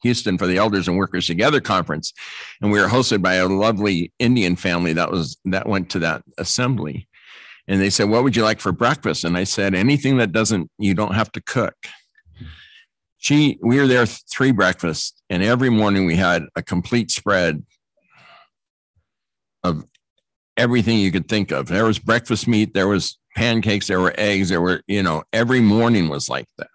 Houston 0.01 0.37
for 0.37 0.47
the 0.47 0.57
Elders 0.57 0.87
and 0.87 0.97
Workers 0.97 1.27
Together 1.27 1.61
conference, 1.61 2.13
and 2.61 2.71
we 2.71 2.79
were 2.79 2.87
hosted 2.87 3.21
by 3.21 3.35
a 3.35 3.47
lovely 3.47 4.11
Indian 4.19 4.55
family 4.55 4.93
that 4.93 5.11
was 5.11 5.37
that 5.45 5.67
went 5.67 5.89
to 5.91 5.99
that 5.99 6.23
assembly. 6.37 7.07
And 7.67 7.81
they 7.81 7.89
said, 7.89 8.09
"What 8.09 8.23
would 8.23 8.35
you 8.35 8.43
like 8.43 8.59
for 8.59 8.71
breakfast?" 8.71 9.23
And 9.23 9.37
I 9.37 9.43
said, 9.43 9.75
"Anything 9.75 10.17
that 10.17 10.31
doesn't 10.31 10.69
you 10.77 10.93
don't 10.93 11.15
have 11.15 11.31
to 11.33 11.41
cook." 11.41 11.75
She, 13.17 13.57
we 13.61 13.77
were 13.77 13.87
there 13.87 14.05
three 14.05 14.51
breakfasts, 14.51 15.21
and 15.29 15.41
every 15.41 15.69
morning 15.69 16.05
we 16.05 16.17
had 16.17 16.43
a 16.57 16.61
complete 16.61 17.09
spread 17.09 17.63
everything 20.57 20.99
you 20.99 21.11
could 21.11 21.27
think 21.27 21.51
of. 21.51 21.67
There 21.67 21.85
was 21.85 21.99
breakfast 21.99 22.47
meat, 22.47 22.73
there 22.73 22.87
was 22.87 23.17
pancakes, 23.35 23.87
there 23.87 23.99
were 23.99 24.13
eggs, 24.17 24.49
there 24.49 24.61
were, 24.61 24.81
you 24.87 25.03
know, 25.03 25.23
every 25.33 25.59
morning 25.59 26.09
was 26.09 26.29
like 26.29 26.47
that. 26.57 26.67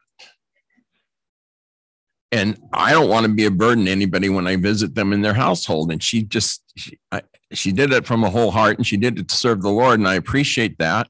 And 2.30 2.60
I 2.72 2.92
don't 2.92 3.08
want 3.08 3.26
to 3.26 3.32
be 3.32 3.46
a 3.46 3.50
burden 3.50 3.86
to 3.86 3.90
anybody 3.90 4.28
when 4.28 4.46
I 4.46 4.56
visit 4.56 4.94
them 4.94 5.12
in 5.12 5.22
their 5.22 5.34
household. 5.34 5.90
And 5.90 6.02
she 6.02 6.22
just, 6.22 6.62
she, 6.76 6.98
I, 7.10 7.22
she 7.52 7.72
did 7.72 7.92
it 7.92 8.06
from 8.06 8.22
a 8.22 8.30
whole 8.30 8.50
heart 8.50 8.76
and 8.76 8.86
she 8.86 8.98
did 8.98 9.18
it 9.18 9.28
to 9.28 9.34
serve 9.34 9.62
the 9.62 9.70
Lord. 9.70 9.98
And 9.98 10.06
I 10.06 10.14
appreciate 10.14 10.76
that. 10.78 11.08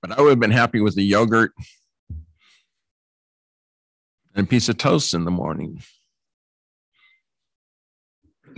But 0.00 0.18
I 0.18 0.22
would 0.22 0.30
have 0.30 0.40
been 0.40 0.50
happy 0.50 0.80
with 0.80 0.94
the 0.94 1.04
yogurt 1.04 1.52
and 4.34 4.46
a 4.46 4.48
piece 4.48 4.68
of 4.68 4.78
toast 4.78 5.12
in 5.12 5.24
the 5.24 5.30
morning. 5.30 5.82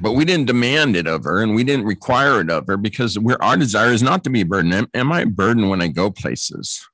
But 0.00 0.12
we 0.12 0.24
didn't 0.24 0.46
demand 0.46 0.96
it 0.96 1.06
of 1.06 1.24
her 1.24 1.42
and 1.42 1.54
we 1.54 1.64
didn't 1.64 1.86
require 1.86 2.40
it 2.40 2.50
of 2.50 2.66
her 2.66 2.76
because 2.76 3.18
our 3.40 3.56
desire 3.56 3.92
is 3.92 4.02
not 4.02 4.24
to 4.24 4.30
be 4.30 4.42
a 4.42 4.46
burden. 4.46 4.72
Am, 4.72 4.88
am 4.94 5.12
I 5.12 5.22
a 5.22 5.26
burden 5.26 5.68
when 5.68 5.80
I 5.80 5.88
go 5.88 6.10
places? 6.10 6.86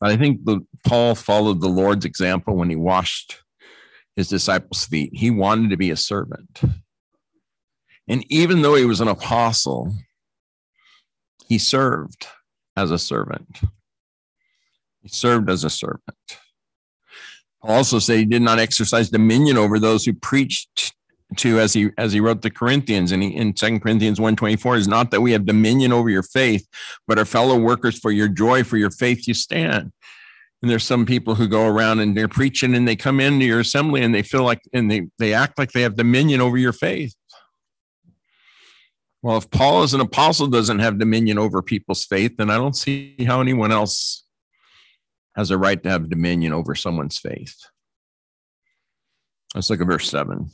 But 0.00 0.10
I 0.10 0.16
think 0.16 0.44
the, 0.44 0.60
Paul 0.86 1.14
followed 1.14 1.60
the 1.60 1.68
Lord's 1.68 2.04
example 2.04 2.56
when 2.56 2.70
he 2.70 2.76
washed 2.76 3.42
his 4.16 4.28
disciples' 4.28 4.86
feet. 4.86 5.10
He 5.14 5.30
wanted 5.30 5.70
to 5.70 5.76
be 5.76 5.90
a 5.90 5.96
servant. 5.96 6.60
And 8.08 8.24
even 8.28 8.62
though 8.62 8.74
he 8.74 8.84
was 8.84 9.00
an 9.00 9.08
apostle, 9.08 9.94
he 11.46 11.58
served 11.58 12.26
as 12.76 12.90
a 12.90 12.98
servant. 12.98 13.60
He 15.02 15.08
served 15.08 15.50
as 15.50 15.64
a 15.64 15.70
servant. 15.70 16.02
Paul 17.62 17.76
also 17.76 17.98
said 17.98 18.18
he 18.18 18.24
did 18.24 18.42
not 18.42 18.58
exercise 18.58 19.10
dominion 19.10 19.56
over 19.56 19.78
those 19.78 20.04
who 20.04 20.14
preached 20.14 20.94
to 21.36 21.60
as 21.60 21.72
he 21.72 21.90
as 21.96 22.12
he 22.12 22.20
wrote 22.20 22.42
the 22.42 22.50
Corinthians 22.50 23.12
and 23.12 23.22
he, 23.22 23.34
in 23.36 23.56
Second 23.56 23.80
Corinthians 23.80 24.20
124 24.20 24.76
is 24.76 24.88
not 24.88 25.10
that 25.10 25.20
we 25.20 25.32
have 25.32 25.46
dominion 25.46 25.92
over 25.92 26.10
your 26.10 26.22
faith, 26.22 26.66
but 27.06 27.18
are 27.18 27.24
fellow 27.24 27.58
workers 27.58 27.98
for 27.98 28.10
your 28.10 28.28
joy, 28.28 28.64
for 28.64 28.76
your 28.76 28.90
faith 28.90 29.28
you 29.28 29.34
stand. 29.34 29.92
And 30.62 30.70
there's 30.70 30.84
some 30.84 31.06
people 31.06 31.34
who 31.34 31.48
go 31.48 31.66
around 31.66 32.00
and 32.00 32.16
they're 32.16 32.28
preaching 32.28 32.74
and 32.74 32.86
they 32.86 32.96
come 32.96 33.20
into 33.20 33.46
your 33.46 33.60
assembly 33.60 34.02
and 34.02 34.14
they 34.14 34.22
feel 34.22 34.42
like 34.42 34.60
and 34.72 34.90
they 34.90 35.08
they 35.18 35.32
act 35.32 35.58
like 35.58 35.72
they 35.72 35.82
have 35.82 35.96
dominion 35.96 36.40
over 36.40 36.58
your 36.58 36.72
faith. 36.72 37.14
Well, 39.22 39.36
if 39.36 39.50
Paul 39.50 39.82
as 39.82 39.94
an 39.94 40.00
apostle 40.00 40.46
doesn't 40.46 40.78
have 40.78 40.98
dominion 40.98 41.38
over 41.38 41.62
people's 41.62 42.04
faith, 42.04 42.36
then 42.38 42.50
I 42.50 42.56
don't 42.56 42.76
see 42.76 43.16
how 43.26 43.40
anyone 43.40 43.70
else 43.70 44.24
has 45.36 45.50
a 45.50 45.58
right 45.58 45.82
to 45.82 45.90
have 45.90 46.10
dominion 46.10 46.52
over 46.52 46.74
someone's 46.74 47.18
faith. 47.18 47.54
Let's 49.54 49.68
look 49.68 49.80
at 49.80 49.86
verse 49.86 50.08
7. 50.08 50.50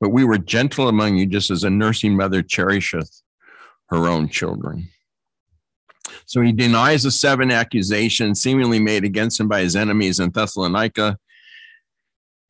But 0.00 0.10
we 0.10 0.24
were 0.24 0.38
gentle 0.38 0.88
among 0.88 1.16
you, 1.16 1.26
just 1.26 1.50
as 1.50 1.62
a 1.62 1.70
nursing 1.70 2.16
mother 2.16 2.42
cherisheth 2.42 3.22
her 3.90 4.08
own 4.08 4.28
children. 4.28 4.88
So 6.26 6.40
he 6.40 6.52
denies 6.52 7.02
the 7.02 7.10
seven 7.10 7.50
accusations 7.50 8.40
seemingly 8.40 8.78
made 8.78 9.04
against 9.04 9.38
him 9.38 9.48
by 9.48 9.60
his 9.60 9.76
enemies 9.76 10.20
in 10.20 10.30
Thessalonica. 10.30 11.18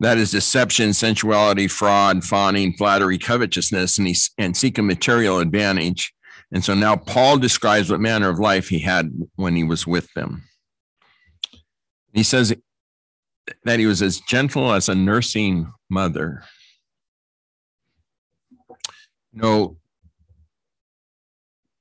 That 0.01 0.17
is 0.17 0.31
deception, 0.31 0.93
sensuality, 0.93 1.67
fraud, 1.69 2.25
fawning, 2.25 2.75
flattery, 2.75 3.19
covetousness, 3.19 3.99
and, 3.99 4.09
he, 4.09 4.17
and 4.39 4.57
seeking 4.57 4.87
material 4.87 5.41
advantage. 5.41 6.13
And 6.53 6.65
so 6.65 6.75
now 6.75 6.97
Paul 6.97 7.39
describes 7.39 7.91
what 7.91 8.01
manner 8.01 8.29
of 8.29 8.39
life 8.39 8.69
he 8.69 8.79
had 8.79 9.13
when 9.37 9.57
he 9.57 9.65
was 9.65 9.87
with 9.87 10.13
them. 10.15 10.45
He 12.13 12.23
says 12.23 12.55
that 13.65 13.79
he 13.79 13.87
was 13.87 14.03
as 14.03 14.21
gentle 14.21 14.73
as 14.73 14.89
a 14.89 14.95
nursing 14.95 15.73
mother. 15.89 16.45
Know, 19.33 19.77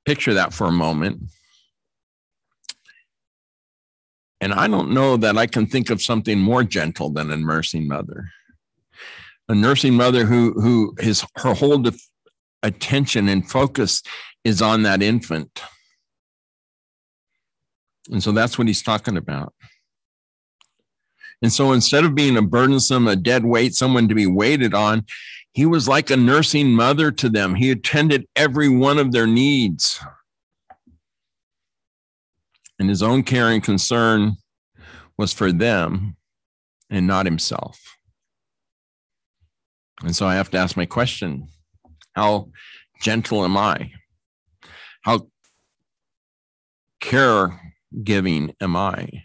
picture 0.04 0.34
that 0.34 0.54
for 0.54 0.66
a 0.66 0.72
moment. 0.72 1.22
And 4.40 4.54
I 4.54 4.68
don't 4.68 4.92
know 4.92 5.16
that 5.18 5.36
I 5.36 5.46
can 5.46 5.66
think 5.66 5.90
of 5.90 6.00
something 6.00 6.38
more 6.38 6.64
gentle 6.64 7.10
than 7.10 7.30
a 7.30 7.36
nursing 7.36 7.86
mother. 7.86 8.30
A 9.48 9.54
nursing 9.54 9.94
mother 9.94 10.24
who 10.24 10.52
who 10.52 10.94
his 10.98 11.24
her 11.36 11.54
whole 11.54 11.84
attention 12.62 13.28
and 13.28 13.48
focus 13.48 14.02
is 14.44 14.62
on 14.62 14.82
that 14.84 15.02
infant. 15.02 15.62
And 18.10 18.22
so 18.22 18.32
that's 18.32 18.58
what 18.58 18.66
he's 18.66 18.82
talking 18.82 19.16
about. 19.16 19.52
And 21.42 21.52
so 21.52 21.72
instead 21.72 22.04
of 22.04 22.14
being 22.14 22.36
a 22.36 22.42
burdensome, 22.42 23.08
a 23.08 23.16
dead 23.16 23.44
weight, 23.44 23.74
someone 23.74 24.08
to 24.08 24.14
be 24.14 24.26
waited 24.26 24.74
on, 24.74 25.04
he 25.52 25.66
was 25.66 25.88
like 25.88 26.10
a 26.10 26.16
nursing 26.16 26.68
mother 26.70 27.10
to 27.10 27.28
them. 27.28 27.54
He 27.54 27.70
attended 27.70 28.26
every 28.36 28.68
one 28.68 28.98
of 28.98 29.12
their 29.12 29.26
needs. 29.26 30.00
And 32.78 32.88
his 32.88 33.02
own 33.02 33.22
care 33.22 33.48
and 33.48 33.62
concern 33.62 34.36
was 35.18 35.32
for 35.32 35.52
them 35.52 36.16
and 36.88 37.06
not 37.06 37.26
himself. 37.26 37.78
And 40.02 40.14
so 40.16 40.26
I 40.26 40.34
have 40.34 40.50
to 40.50 40.58
ask 40.58 40.76
my 40.76 40.86
question 40.86 41.48
How 42.14 42.50
gentle 43.00 43.44
am 43.44 43.56
I? 43.56 43.92
How 45.02 45.26
caregiving 47.02 48.54
am 48.60 48.76
I? 48.76 49.24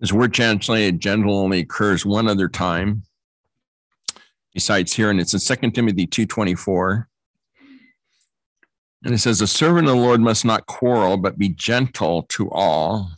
This 0.00 0.12
word 0.12 0.32
translated 0.32 1.00
gentle 1.00 1.38
only 1.38 1.60
occurs 1.60 2.06
one 2.06 2.28
other 2.28 2.48
time 2.48 3.02
besides 4.54 4.92
here, 4.92 5.10
and 5.10 5.20
it's 5.20 5.34
in 5.34 5.56
2 5.56 5.70
Timothy 5.70 6.06
2.24. 6.06 7.06
And 9.04 9.14
it 9.14 9.18
says, 9.18 9.40
a 9.40 9.46
servant 9.46 9.88
of 9.88 9.94
the 9.94 10.00
Lord 10.00 10.20
must 10.20 10.44
not 10.44 10.66
quarrel, 10.66 11.16
but 11.16 11.38
be 11.38 11.48
gentle 11.48 12.24
to 12.30 12.50
all, 12.50 13.10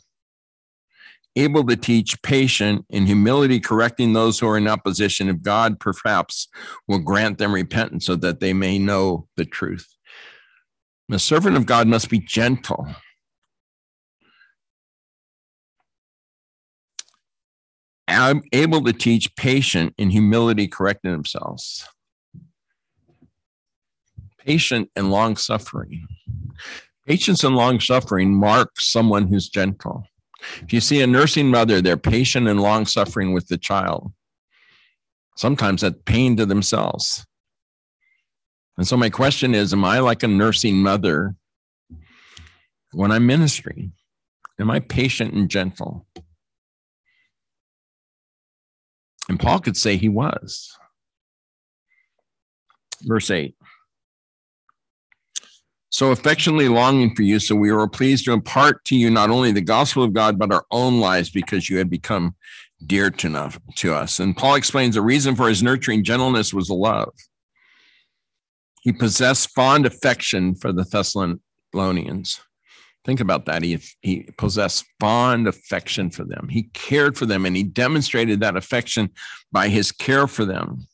able 1.37 1.65
to 1.65 1.77
teach, 1.77 2.21
patient, 2.23 2.85
in 2.91 3.07
humility, 3.07 3.61
correcting 3.61 4.13
those 4.13 4.39
who 4.39 4.49
are 4.49 4.59
in 4.59 4.69
opposition, 4.69 5.29
if 5.29 5.41
God 5.41 5.81
perhaps 5.81 6.49
will 6.87 6.99
grant 6.99 7.39
them 7.39 7.55
repentance 7.55 8.05
so 8.05 8.17
that 8.17 8.41
they 8.41 8.53
may 8.53 8.79
know 8.79 9.27
the 9.37 9.47
truth. 9.47 9.87
The 11.09 11.19
servant 11.19 11.57
of 11.57 11.65
God 11.67 11.89
must 11.89 12.11
be 12.11 12.19
gentle 12.19 12.87
I'm 18.11 18.43
able 18.53 18.83
to 18.85 18.93
teach 18.93 19.35
patient 19.37 19.95
in 19.99 20.11
humility, 20.11 20.67
correcting 20.67 21.13
themselves. 21.13 21.87
Patient 24.39 24.91
and 24.97 25.11
long 25.11 25.37
suffering. 25.37 26.07
Patience 27.07 27.45
and 27.45 27.57
long 27.57 27.81
suffering 27.81 28.35
mark 28.35 28.81
someone 28.81 29.29
who's 29.29 29.49
gentle. 29.49 30.05
If 30.63 30.73
you 30.73 30.81
see 30.81 31.03
a 31.03 31.07
nursing 31.07 31.49
mother, 31.49 31.81
they're 31.81 31.97
patient 31.97 32.49
and 32.49 32.61
long 32.61 32.87
suffering 32.87 33.33
with 33.33 33.49
the 33.49 33.59
child. 33.59 34.13
Sometimes 35.37 35.83
that 35.83 36.05
pain 36.05 36.37
to 36.37 36.47
themselves. 36.47 37.27
And 38.77 38.87
so 38.87 38.97
my 38.97 39.11
question 39.11 39.55
is 39.55 39.73
Am 39.73 39.85
I 39.85 39.99
like 39.99 40.23
a 40.23 40.29
nursing 40.29 40.77
mother 40.77 41.35
when 42.93 43.13
I'm 43.13 43.27
ministering? 43.27 43.93
Am 44.59 44.71
I 44.71 44.81
patient 44.81 45.35
and 45.35 45.49
gentle? 45.49 46.07
And 49.31 49.39
Paul 49.39 49.61
could 49.61 49.77
say 49.77 49.97
he 49.97 50.09
was. 50.09 50.77
Verse 53.03 53.31
8 53.31 53.55
so 55.93 56.13
affectionately 56.13 56.69
longing 56.69 57.15
for 57.15 57.23
you. 57.23 57.41
So 57.41 57.55
we 57.55 57.73
were 57.73 57.89
pleased 57.89 58.25
to 58.25 58.33
impart 58.33 58.85
to 58.87 58.97
you 58.97 59.11
not 59.11 59.29
only 59.29 59.53
the 59.53 59.61
gospel 59.61 60.05
of 60.05 60.13
God, 60.13 60.39
but 60.39 60.53
our 60.53 60.65
own 60.71 61.01
lives 61.01 61.31
because 61.31 61.69
you 61.69 61.79
had 61.79 61.91
become 61.91 62.37
dear 62.87 63.11
to, 63.11 63.27
enough, 63.27 63.59
to 63.77 63.93
us. 63.93 64.21
And 64.21 64.37
Paul 64.37 64.55
explains 64.55 64.95
the 64.95 65.03
reason 65.03 65.35
for 65.35 65.49
his 65.49 65.63
nurturing 65.63 66.05
gentleness 66.05 66.55
was 66.55 66.71
love. 66.71 67.13
He 68.83 68.93
possessed 68.93 69.51
fond 69.51 69.85
affection 69.85 70.55
for 70.55 70.73
the 70.73 70.85
Thessalonians. 70.85 72.41
Think 73.05 73.21
about 73.21 73.47
that. 73.47 73.63
He, 73.63 73.79
he 74.03 74.29
possessed 74.37 74.85
fond 74.99 75.49
affection 75.49 76.11
for 76.11 76.25
them. 76.25 76.49
He 76.51 76.65
cared 76.75 77.17
for 77.17 77.27
them 77.27 77.47
and 77.47 77.57
he 77.57 77.63
demonstrated 77.63 78.41
that 78.41 78.57
affection 78.57 79.11
by 79.51 79.69
his 79.69 79.91
care 79.91 80.27
for 80.27 80.45
them. 80.45 80.87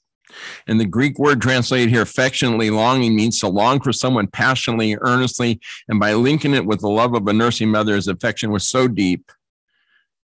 And 0.66 0.78
the 0.78 0.86
Greek 0.86 1.18
word 1.18 1.40
translated 1.40 1.88
here, 1.88 2.02
affectionately 2.02 2.70
longing, 2.70 3.16
means 3.16 3.40
to 3.40 3.48
long 3.48 3.80
for 3.80 3.92
someone 3.92 4.26
passionately, 4.26 4.96
earnestly, 5.00 5.60
and 5.88 5.98
by 5.98 6.14
linking 6.14 6.54
it 6.54 6.66
with 6.66 6.80
the 6.80 6.88
love 6.88 7.14
of 7.14 7.26
a 7.26 7.32
nursing 7.32 7.70
mother, 7.70 7.94
his 7.94 8.08
affection 8.08 8.50
was 8.50 8.66
so 8.66 8.86
deep 8.86 9.32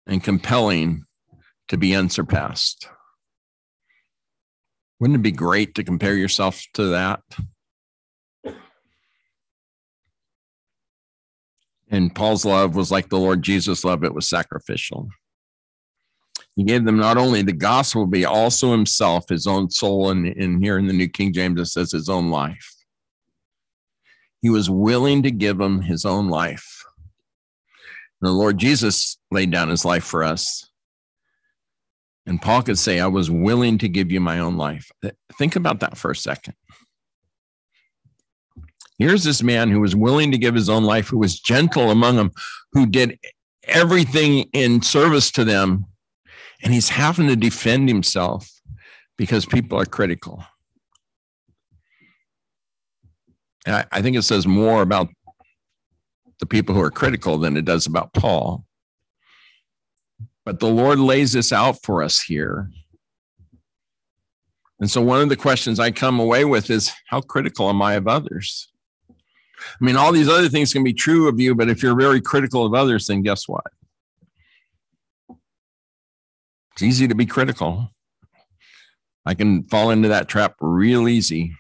and 0.07 0.23
compelling 0.23 1.05
to 1.69 1.77
be 1.77 1.95
unsurpassed. 1.95 2.89
Wouldn't 5.01 5.19
it 5.19 5.23
be 5.23 5.33
great 5.33 5.75
to 5.75 5.85
compare 5.85 6.15
yourself 6.15 6.63
to 6.75 6.87
that? 6.87 7.21
And 11.89 12.15
Paul's 12.15 12.45
love 12.45 12.75
was 12.75 12.91
like 12.91 13.09
the 13.09 13.19
Lord 13.19 13.43
Jesus' 13.43 13.85
love, 13.85 14.05
it 14.05 14.15
was 14.15 14.29
sacrificial. 14.29 15.09
He 16.57 16.65
gave 16.65 16.85
them 16.85 16.97
not 16.97 17.19
only 17.19 17.43
the 17.43 17.53
gospel, 17.53 18.07
but 18.07 18.25
also 18.25 18.73
himself, 18.73 19.29
his 19.29 19.47
own 19.47 19.71
soul, 19.71 20.11
and, 20.11 20.27
and 20.27 20.63
here 20.63 20.79
in 20.79 20.87
the 20.87 20.95
New 20.95 21.09
King 21.09 21.33
James, 21.33 21.61
it 21.61 21.67
says 21.67 21.93
his 21.93 22.09
own 22.09 22.31
life. 22.31 22.75
He 24.41 24.51
was 24.51 24.71
willing 24.71 25.23
to 25.23 25.31
give 25.31 25.59
them 25.59 25.83
his 25.83 26.05
own 26.05 26.29
life. 26.29 26.85
The 28.21 28.31
Lord 28.31 28.59
Jesus 28.59 29.19
laid 29.31 29.51
down 29.51 29.69
his 29.69 29.85
life 29.85 30.05
for 30.05 30.25
us. 30.25 30.71
And 32.25 32.41
Paul 32.41 32.63
could 32.63 32.79
say, 32.79 33.01
I 33.01 33.07
was 33.07 33.31
willing 33.31 33.79
to 33.79 33.89
give 33.89 34.11
you 34.11 34.21
my 34.21 34.39
own 34.39 34.57
life. 34.57 34.91
Think 35.39 35.57
about 35.57 35.81
that 35.81 35.97
for 35.97 36.11
a 36.11 36.17
second. 36.17 36.55
Here's 38.99 39.25
this 39.25 39.43
man 39.43 39.71
who 39.71 39.81
was 39.81 39.95
willing 39.95 40.33
to 40.33 40.39
give 40.39 40.55
his 40.55 40.69
own 40.69 40.85
life, 40.85 41.09
who 41.09 41.19
was 41.19 41.39
gentle 41.39 41.91
among 41.91 42.17
them, 42.17 42.33
who 42.73 42.87
did 42.87 43.19
everything 43.65 44.49
in 44.53 44.81
service 44.81 45.31
to 45.33 45.45
them. 45.45 45.87
And 46.63 46.73
he's 46.73 46.89
having 46.89 47.29
to 47.29 47.37
defend 47.37 47.89
himself 47.89 48.49
because 49.19 49.45
people 49.45 49.79
are 49.79 49.85
critical. 49.85 50.45
And 53.67 53.77
I, 53.77 53.85
I 53.93 54.03
think 54.03 54.17
it 54.17 54.23
says 54.23 54.47
more 54.47 54.81
about 54.81 55.09
the 56.41 56.47
people 56.47 56.75
who 56.75 56.81
are 56.81 56.91
critical 56.91 57.39
than 57.39 57.57
it 57.57 57.65
does 57.65 57.87
about 57.87 58.15
Paul. 58.15 58.65
But 60.45 60.61
the 60.61 60.69
Lord 60.69 61.01
lays 61.01 61.33
this 61.33 61.53
out 61.53 61.83
for 61.83 62.03
us 62.03 62.23
here. 62.23 62.71
And 64.79 64.91
so, 64.91 65.01
one 65.01 65.21
of 65.21 65.29
the 65.29 65.37
questions 65.37 65.81
I 65.81 65.91
come 65.91 66.21
away 66.21 66.45
with 66.45 66.71
is 66.71 66.93
how 67.07 67.21
critical 67.21 67.69
am 67.69 67.83
I 67.83 67.95
of 67.95 68.07
others? 68.07 68.69
I 69.59 69.85
mean, 69.85 69.97
all 69.97 70.13
these 70.13 70.29
other 70.29 70.49
things 70.49 70.73
can 70.73 70.85
be 70.85 70.93
true 70.93 71.29
of 71.29 71.41
you, 71.41 71.55
but 71.55 71.69
if 71.69 71.83
you're 71.83 71.99
very 71.99 72.21
critical 72.21 72.65
of 72.65 72.75
others, 72.75 73.07
then 73.07 73.23
guess 73.23 73.49
what? 73.49 73.65
It's 76.73 76.83
easy 76.83 77.09
to 77.09 77.15
be 77.15 77.27
critical. 77.27 77.91
I 79.25 79.35
can 79.35 79.65
fall 79.65 79.91
into 79.91 80.09
that 80.09 80.29
trap 80.29 80.57
real 80.61 81.09
easy. 81.09 81.57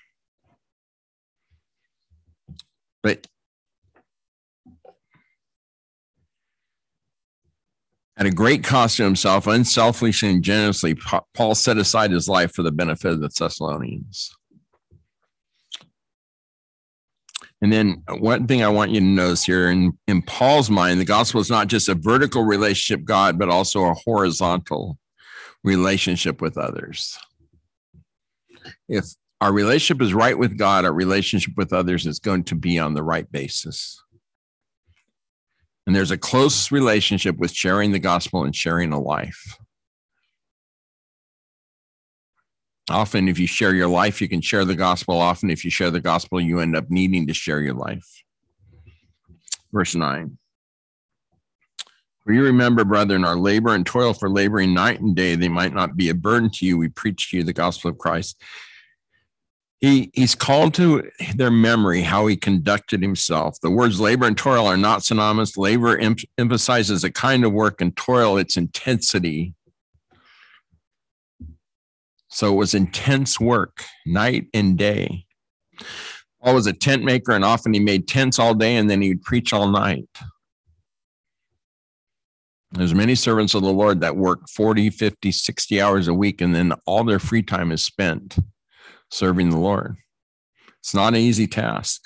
But 3.02 3.26
at 8.18 8.26
a 8.26 8.30
great 8.30 8.62
cost 8.62 8.98
to 8.98 9.04
himself, 9.04 9.46
unselfishly 9.46 10.30
and 10.30 10.42
generously, 10.42 10.96
Paul 11.34 11.54
set 11.54 11.78
aside 11.78 12.10
his 12.10 12.28
life 12.28 12.52
for 12.52 12.62
the 12.62 12.72
benefit 12.72 13.12
of 13.12 13.20
the 13.20 13.28
Thessalonians. 13.28 14.34
And 17.62 17.72
then 17.72 18.02
one 18.18 18.46
thing 18.46 18.62
I 18.62 18.68
want 18.68 18.90
you 18.90 19.00
to 19.00 19.06
notice 19.06 19.44
here 19.44 19.70
in, 19.70 19.96
in 20.06 20.22
Paul's 20.22 20.68
mind, 20.68 21.00
the 21.00 21.06
gospel 21.06 21.40
is 21.40 21.50
not 21.50 21.68
just 21.68 21.88
a 21.88 21.94
vertical 21.94 22.44
relationship 22.44 23.04
God, 23.04 23.38
but 23.38 23.48
also 23.48 23.84
a 23.84 23.94
horizontal 23.94 24.98
relationship 25.64 26.42
with 26.42 26.58
others. 26.58 27.18
If 28.88 29.06
our 29.40 29.52
relationship 29.52 30.02
is 30.02 30.14
right 30.14 30.38
with 30.38 30.58
God, 30.58 30.84
our 30.84 30.92
relationship 30.92 31.54
with 31.56 31.72
others 31.72 32.06
is 32.06 32.18
going 32.18 32.44
to 32.44 32.54
be 32.54 32.78
on 32.78 32.94
the 32.94 33.02
right 33.02 33.30
basis. 33.30 34.02
And 35.86 35.94
there's 35.94 36.10
a 36.10 36.18
close 36.18 36.72
relationship 36.72 37.36
with 37.36 37.52
sharing 37.52 37.92
the 37.92 37.98
gospel 37.98 38.44
and 38.44 38.54
sharing 38.54 38.92
a 38.92 39.00
life. 39.00 39.56
Often, 42.88 43.28
if 43.28 43.38
you 43.38 43.48
share 43.48 43.74
your 43.74 43.88
life, 43.88 44.20
you 44.20 44.28
can 44.28 44.40
share 44.40 44.64
the 44.64 44.76
gospel. 44.76 45.18
Often, 45.18 45.50
if 45.50 45.64
you 45.64 45.70
share 45.70 45.90
the 45.90 46.00
gospel, 46.00 46.40
you 46.40 46.60
end 46.60 46.76
up 46.76 46.88
needing 46.88 47.26
to 47.26 47.34
share 47.34 47.60
your 47.60 47.74
life. 47.74 48.22
Verse 49.72 49.94
9. 49.94 50.38
For 52.24 52.32
you 52.32 52.44
remember, 52.44 52.84
brethren, 52.84 53.24
our 53.24 53.36
labor 53.36 53.74
and 53.74 53.84
toil 53.84 54.12
for 54.12 54.30
laboring 54.30 54.72
night 54.72 55.00
and 55.00 55.16
day, 55.16 55.34
they 55.34 55.48
might 55.48 55.74
not 55.74 55.96
be 55.96 56.08
a 56.08 56.14
burden 56.14 56.50
to 56.50 56.66
you. 56.66 56.78
We 56.78 56.88
preach 56.88 57.30
to 57.30 57.38
you 57.38 57.44
the 57.44 57.52
gospel 57.52 57.90
of 57.90 57.98
Christ. 57.98 58.40
He, 59.80 60.10
he's 60.14 60.34
called 60.34 60.72
to 60.74 61.10
their 61.34 61.50
memory 61.50 62.02
how 62.02 62.26
he 62.26 62.36
conducted 62.36 63.02
himself. 63.02 63.60
The 63.60 63.70
words 63.70 64.00
labor 64.00 64.26
and 64.26 64.38
toil 64.38 64.66
are 64.66 64.76
not 64.76 65.04
synonymous. 65.04 65.56
Labor 65.56 65.98
em- 65.98 66.16
emphasizes 66.38 67.04
a 67.04 67.10
kind 67.10 67.44
of 67.44 67.52
work, 67.52 67.80
and 67.80 67.96
toil 67.96 68.38
its 68.38 68.56
intensity 68.56 69.54
so 72.36 72.52
it 72.52 72.56
was 72.56 72.74
intense 72.74 73.40
work, 73.40 73.82
night 74.04 74.48
and 74.52 74.76
day. 74.76 75.24
Paul 76.44 76.56
was 76.56 76.66
a 76.66 76.74
tent 76.74 77.02
maker, 77.02 77.32
and 77.32 77.42
often 77.42 77.72
he 77.72 77.80
made 77.80 78.06
tents 78.06 78.38
all 78.38 78.52
day 78.52 78.76
and 78.76 78.90
then 78.90 79.00
he 79.00 79.08
would 79.08 79.22
preach 79.22 79.54
all 79.54 79.68
night. 79.68 80.06
There's 82.72 82.94
many 82.94 83.14
servants 83.14 83.54
of 83.54 83.62
the 83.62 83.72
Lord 83.72 84.02
that 84.02 84.18
work 84.18 84.50
40, 84.50 84.90
50, 84.90 85.32
60 85.32 85.80
hours 85.80 86.08
a 86.08 86.12
week, 86.12 86.42
and 86.42 86.54
then 86.54 86.74
all 86.84 87.04
their 87.04 87.18
free 87.18 87.42
time 87.42 87.72
is 87.72 87.82
spent 87.82 88.36
serving 89.10 89.48
the 89.48 89.58
Lord. 89.58 89.96
It's 90.80 90.94
not 90.94 91.14
an 91.14 91.20
easy 91.20 91.46
task. 91.46 92.02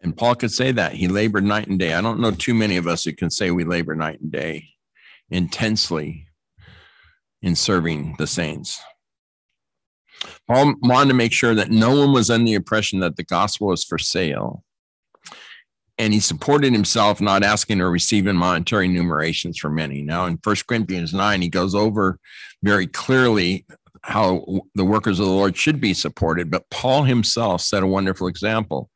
And 0.00 0.16
Paul 0.16 0.34
could 0.34 0.50
say 0.50 0.72
that. 0.72 0.94
He 0.94 1.06
labored 1.06 1.44
night 1.44 1.68
and 1.68 1.78
day. 1.78 1.94
I 1.94 2.00
don't 2.00 2.18
know 2.18 2.32
too 2.32 2.54
many 2.54 2.78
of 2.78 2.88
us 2.88 3.04
who 3.04 3.12
can 3.12 3.30
say 3.30 3.52
we 3.52 3.62
labor 3.62 3.94
night 3.94 4.20
and 4.20 4.32
day 4.32 4.70
intensely 5.30 6.27
in 7.42 7.54
serving 7.54 8.16
the 8.18 8.26
saints. 8.26 8.80
Paul 10.46 10.74
wanted 10.82 11.08
to 11.08 11.14
make 11.14 11.32
sure 11.32 11.54
that 11.54 11.70
no 11.70 11.96
one 11.96 12.12
was 12.12 12.30
under 12.30 12.46
the 12.46 12.54
impression 12.54 13.00
that 13.00 13.16
the 13.16 13.24
gospel 13.24 13.68
was 13.68 13.84
for 13.84 13.98
sale. 13.98 14.64
And 15.96 16.12
he 16.12 16.20
supported 16.20 16.72
himself, 16.72 17.20
not 17.20 17.42
asking 17.42 17.80
or 17.80 17.90
receiving 17.90 18.36
monetary 18.36 18.88
numerations 18.88 19.58
from 19.58 19.74
many. 19.74 20.02
Now, 20.02 20.26
in 20.26 20.38
1 20.42 20.56
Corinthians 20.68 21.12
9, 21.12 21.42
he 21.42 21.48
goes 21.48 21.74
over 21.74 22.18
very 22.62 22.86
clearly 22.86 23.66
how 24.02 24.44
the 24.76 24.84
workers 24.84 25.18
of 25.18 25.26
the 25.26 25.32
Lord 25.32 25.56
should 25.56 25.80
be 25.80 25.94
supported. 25.94 26.50
But 26.50 26.70
Paul 26.70 27.02
himself 27.02 27.62
set 27.62 27.82
a 27.82 27.86
wonderful 27.86 28.28
example. 28.28 28.90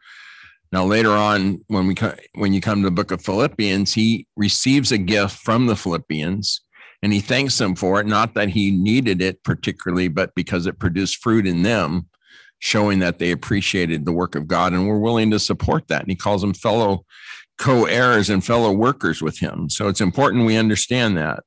Now, 0.70 0.84
later 0.84 1.10
on, 1.10 1.60
when 1.66 1.86
we 1.86 1.96
when 2.34 2.52
you 2.52 2.60
come 2.60 2.82
to 2.82 2.88
the 2.88 2.94
book 2.94 3.10
of 3.10 3.22
Philippians, 3.22 3.92
he 3.92 4.26
receives 4.36 4.90
a 4.90 4.98
gift 4.98 5.38
from 5.38 5.66
the 5.66 5.76
Philippians 5.76 6.62
and 7.02 7.12
he 7.12 7.20
thanks 7.20 7.58
them 7.58 7.74
for 7.74 8.00
it, 8.00 8.06
not 8.06 8.34
that 8.34 8.50
he 8.50 8.70
needed 8.70 9.20
it 9.20 9.42
particularly, 9.42 10.08
but 10.08 10.34
because 10.34 10.66
it 10.66 10.78
produced 10.78 11.16
fruit 11.16 11.46
in 11.46 11.62
them, 11.62 12.08
showing 12.60 13.00
that 13.00 13.18
they 13.18 13.32
appreciated 13.32 14.04
the 14.04 14.12
work 14.12 14.36
of 14.36 14.46
God 14.46 14.72
and 14.72 14.86
were 14.86 15.00
willing 15.00 15.30
to 15.32 15.40
support 15.40 15.88
that. 15.88 16.02
And 16.02 16.10
he 16.10 16.16
calls 16.16 16.42
them 16.42 16.54
fellow 16.54 17.04
co 17.58 17.86
heirs 17.86 18.30
and 18.30 18.44
fellow 18.44 18.72
workers 18.72 19.20
with 19.20 19.38
him. 19.38 19.68
So 19.68 19.88
it's 19.88 20.00
important 20.00 20.46
we 20.46 20.56
understand 20.56 21.16
that. 21.16 21.42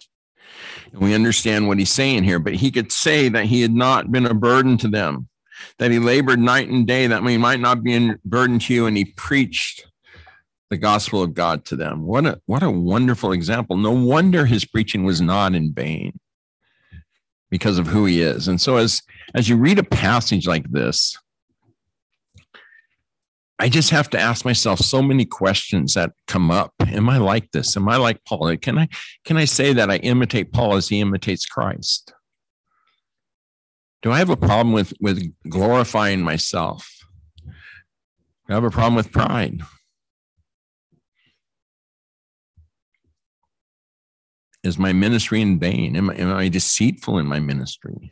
And 0.91 1.01
we 1.01 1.13
understand 1.13 1.67
what 1.67 1.79
he's 1.79 1.91
saying 1.91 2.25
here, 2.25 2.39
but 2.39 2.55
he 2.55 2.69
could 2.69 2.91
say 2.91 3.29
that 3.29 3.45
he 3.45 3.61
had 3.61 3.73
not 3.73 4.11
been 4.11 4.25
a 4.25 4.33
burden 4.33 4.77
to 4.79 4.89
them, 4.89 5.29
that 5.79 5.91
he 5.91 5.99
labored 5.99 6.39
night 6.39 6.67
and 6.67 6.85
day, 6.85 7.07
that 7.07 7.23
he 7.23 7.37
might 7.37 7.61
not 7.61 7.81
be 7.81 7.95
a 7.95 8.15
burden 8.25 8.59
to 8.59 8.73
you, 8.73 8.85
and 8.85 8.97
he 8.97 9.05
preached 9.05 9.85
the 10.69 10.77
gospel 10.77 11.21
of 11.21 11.33
God 11.33 11.65
to 11.65 11.75
them. 11.75 12.05
What 12.05 12.25
a 12.25 12.41
what 12.45 12.63
a 12.63 12.71
wonderful 12.71 13.31
example. 13.31 13.77
No 13.77 13.91
wonder 13.91 14.45
his 14.45 14.65
preaching 14.65 15.03
was 15.03 15.21
not 15.21 15.53
in 15.53 15.73
vain 15.73 16.19
because 17.49 17.77
of 17.77 17.87
who 17.87 18.05
he 18.05 18.21
is. 18.21 18.47
And 18.47 18.59
so 18.59 18.77
as 18.77 19.01
as 19.33 19.47
you 19.47 19.57
read 19.57 19.79
a 19.79 19.83
passage 19.83 20.47
like 20.47 20.69
this, 20.71 21.17
I 23.59 23.69
just 23.69 23.91
have 23.91 24.09
to 24.11 24.19
ask 24.19 24.43
myself 24.43 24.79
so 24.79 25.01
many 25.01 25.25
questions 25.25 25.93
that 25.93 26.11
come 26.27 26.51
up. 26.51 26.73
Am 26.87 27.09
I 27.09 27.17
like 27.17 27.51
this? 27.51 27.77
Am 27.77 27.87
I 27.87 27.97
like 27.97 28.23
Paul? 28.25 28.55
Can 28.57 28.77
I 28.77 28.89
can 29.23 29.37
I 29.37 29.45
say 29.45 29.73
that 29.73 29.91
I 29.91 29.97
imitate 29.97 30.51
Paul 30.51 30.75
as 30.75 30.89
he 30.89 30.99
imitates 30.99 31.45
Christ? 31.45 32.11
Do 34.01 34.11
I 34.11 34.17
have 34.17 34.29
a 34.29 34.37
problem 34.37 34.73
with 34.73 34.93
with 34.99 35.31
glorifying 35.47 36.21
myself? 36.21 36.89
Do 37.45 37.51
I 38.49 38.53
have 38.55 38.63
a 38.63 38.69
problem 38.69 38.95
with 38.95 39.11
pride. 39.11 39.61
Is 44.65 44.79
my 44.79 44.93
ministry 44.93 45.41
in 45.41 45.59
vain? 45.59 45.95
Am, 45.95 46.09
am 46.09 46.33
I 46.33 46.49
deceitful 46.49 47.19
in 47.19 47.27
my 47.27 47.39
ministry? 47.39 48.11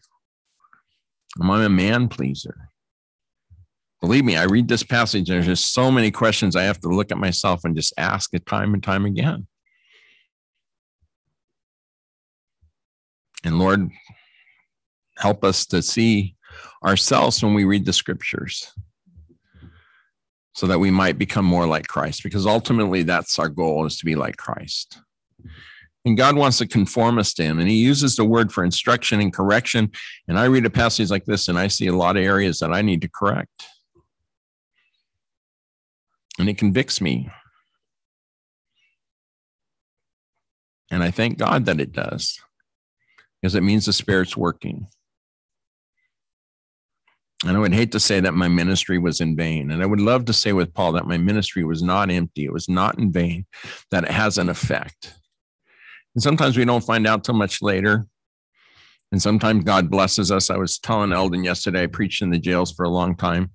Am 1.42 1.50
I 1.50 1.66
a 1.66 1.70
man 1.70 2.08
pleaser? 2.08 2.70
Believe 4.00 4.24
me, 4.24 4.38
I 4.38 4.44
read 4.44 4.68
this 4.68 4.84
passage, 4.84 5.30
and 5.30 5.38
there's 5.38 5.48
just 5.48 5.74
so 5.74 5.90
many 5.90 6.12
questions 6.12 6.56
I 6.56 6.64
have 6.64 6.80
to 6.82 6.90
look 6.90 7.12
at 7.12 7.18
myself 7.18 7.62
and 7.64 7.76
just 7.76 7.92
ask 7.98 8.30
it 8.34 8.46
time 8.46 8.76
and 8.76 8.84
time 8.84 9.06
again. 9.06 9.48
And 13.44 13.58
Lord, 13.58 13.90
help 15.18 15.44
us 15.44 15.66
to 15.68 15.82
see 15.82 16.36
ourselves 16.86 17.44
when 17.44 17.56
we 17.56 17.64
read 17.64 17.86
the 17.86 17.94
scriptures 17.94 18.72
so 20.54 20.68
that 20.68 20.80
we 20.80 20.92
might 20.92 21.18
become 21.18 21.46
more 21.46 21.66
like 21.66 21.88
Christ, 21.88 22.22
because 22.22 22.46
ultimately 22.46 23.02
that's 23.02 23.40
our 23.40 23.50
goal 23.50 23.88
is 23.88 23.98
to 23.98 24.06
be 24.06 24.14
like 24.14 24.38
Christ. 24.38 25.00
And 26.06 26.18
God 26.18 26.36
wants 26.36 26.58
to 26.58 26.68
conform 26.68 27.18
us 27.18 27.34
to 27.36 27.44
Him. 27.44 27.60
And 27.60 27.70
He 27.70 27.76
uses 27.76 28.16
the 28.16 28.26
word 28.26 28.52
for 28.52 28.64
instruction 28.64 29.22
and 29.22 29.34
correction. 29.34 29.92
And 30.28 30.38
I 30.38 30.46
read 30.46 30.66
a 30.66 30.70
passage 30.70 31.10
like 31.10 31.26
this 31.26 31.48
and 31.48 31.58
I 31.58 31.68
see 31.68 31.88
a 31.88 31.96
lot 31.96 32.18
of 32.18 32.24
areas 32.24 32.60
that 32.60 32.74
I 32.74 32.82
need 32.82 33.02
to 33.02 33.10
correct. 33.10 33.68
And 36.40 36.50
it 36.50 36.58
convicts 36.58 37.00
me. 37.00 37.30
And 40.92 41.02
I 41.02 41.10
thank 41.10 41.38
God 41.38 41.66
that 41.66 41.80
it 41.80 41.92
does, 41.92 42.40
because 43.42 43.56
it 43.56 43.64
means 43.64 43.86
the 43.86 43.94
Spirit's 43.94 44.38
working. 44.38 44.88
And 47.46 47.58
I 47.58 47.60
would 47.60 47.74
hate 47.74 47.92
to 47.94 48.00
say 48.00 48.20
that 48.20 48.34
my 48.34 48.48
ministry 48.48 49.00
was 49.00 49.20
in 49.20 49.36
vain. 49.36 49.72
And 49.72 49.82
I 49.82 49.86
would 49.86 50.00
love 50.00 50.26
to 50.26 50.34
say 50.34 50.54
with 50.54 50.74
Paul 50.74 50.94
that 50.94 51.08
my 51.08 51.18
ministry 51.18 51.64
was 51.64 51.82
not 51.82 52.12
empty, 52.12 52.46
it 52.46 52.54
was 52.54 52.70
not 52.70 53.00
in 53.00 53.12
vain, 53.12 53.46
that 53.90 54.04
it 54.04 54.12
has 54.12 54.38
an 54.38 54.50
effect. 54.50 55.16
And 56.16 56.22
sometimes 56.22 56.58
we 56.58 56.66
don't 56.66 56.84
find 56.84 57.08
out 57.08 57.24
till 57.24 57.36
much 57.36 57.62
later. 57.62 58.08
And 59.12 59.22
sometimes 59.22 59.64
God 59.64 59.92
blesses 59.92 60.32
us. 60.32 60.50
I 60.50 60.58
was 60.58 60.80
telling 60.80 61.14
Eldon 61.14 61.44
yesterday, 61.44 61.84
I 61.84 61.88
preached 61.88 62.22
in 62.22 62.32
the 62.32 62.40
jails 62.40 62.72
for 62.72 62.84
a 62.84 62.90
long 62.90 63.16
time. 63.16 63.52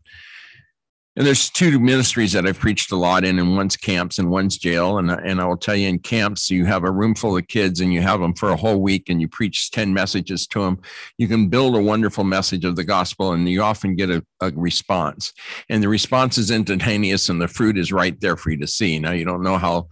And 1.19 1.27
there's 1.27 1.51
two 1.51 1.81
ministries 1.81 2.33
that 2.35 2.47
I've 2.47 2.61
preached 2.61 2.93
a 2.93 2.97
lot 2.97 3.25
in, 3.25 3.41
and 3.41 3.57
one's 3.57 3.77
camps 3.77 4.21
and 4.21 4.31
one's 4.31 4.57
jail. 4.57 4.99
And, 4.99 5.11
and 5.11 5.41
I 5.41 5.47
will 5.47 5.57
tell 5.57 5.75
you, 5.75 5.89
in 5.89 5.99
camps, 5.99 6.49
you 6.49 6.65
have 6.65 6.85
a 6.85 6.93
room 6.93 7.17
full 7.17 7.37
of 7.37 7.49
kids 7.49 7.81
and 7.81 7.93
you 7.93 8.01
have 8.03 8.21
them 8.21 8.35
for 8.35 8.51
a 8.51 8.57
whole 8.57 8.81
week 8.81 9.09
and 9.09 9.21
you 9.21 9.27
preach 9.27 9.73
10 9.73 9.93
messages 9.93 10.47
to 10.47 10.61
them. 10.61 10.81
You 11.17 11.27
can 11.27 11.49
build 11.49 11.75
a 11.75 11.83
wonderful 11.83 12.23
message 12.23 12.65
of 12.65 12.77
the 12.77 12.85
gospel 12.85 13.33
and 13.33 13.49
you 13.49 13.63
often 13.63 13.97
get 13.97 14.11
a, 14.11 14.25
a 14.41 14.53
response. 14.55 15.33
And 15.69 15.83
the 15.83 15.89
response 15.89 16.39
is 16.39 16.53
instantaneous 16.53 17.29
and 17.29 17.43
the 17.43 17.49
fruit 17.49 17.79
is 17.79 17.91
right 17.91 18.19
there 18.21 18.37
for 18.37 18.51
you 18.51 18.59
to 18.59 18.69
see. 18.69 19.01
Now, 19.01 19.11
you 19.11 19.25
don't 19.25 19.43
know 19.43 19.59
how 19.59 19.89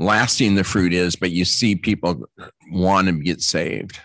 lasting 0.00 0.54
the 0.54 0.64
fruit 0.64 0.92
is, 0.92 1.14
but 1.14 1.30
you 1.30 1.44
see 1.44 1.76
people 1.76 2.24
want 2.70 3.06
to 3.08 3.12
get 3.12 3.42
saved. 3.42 3.98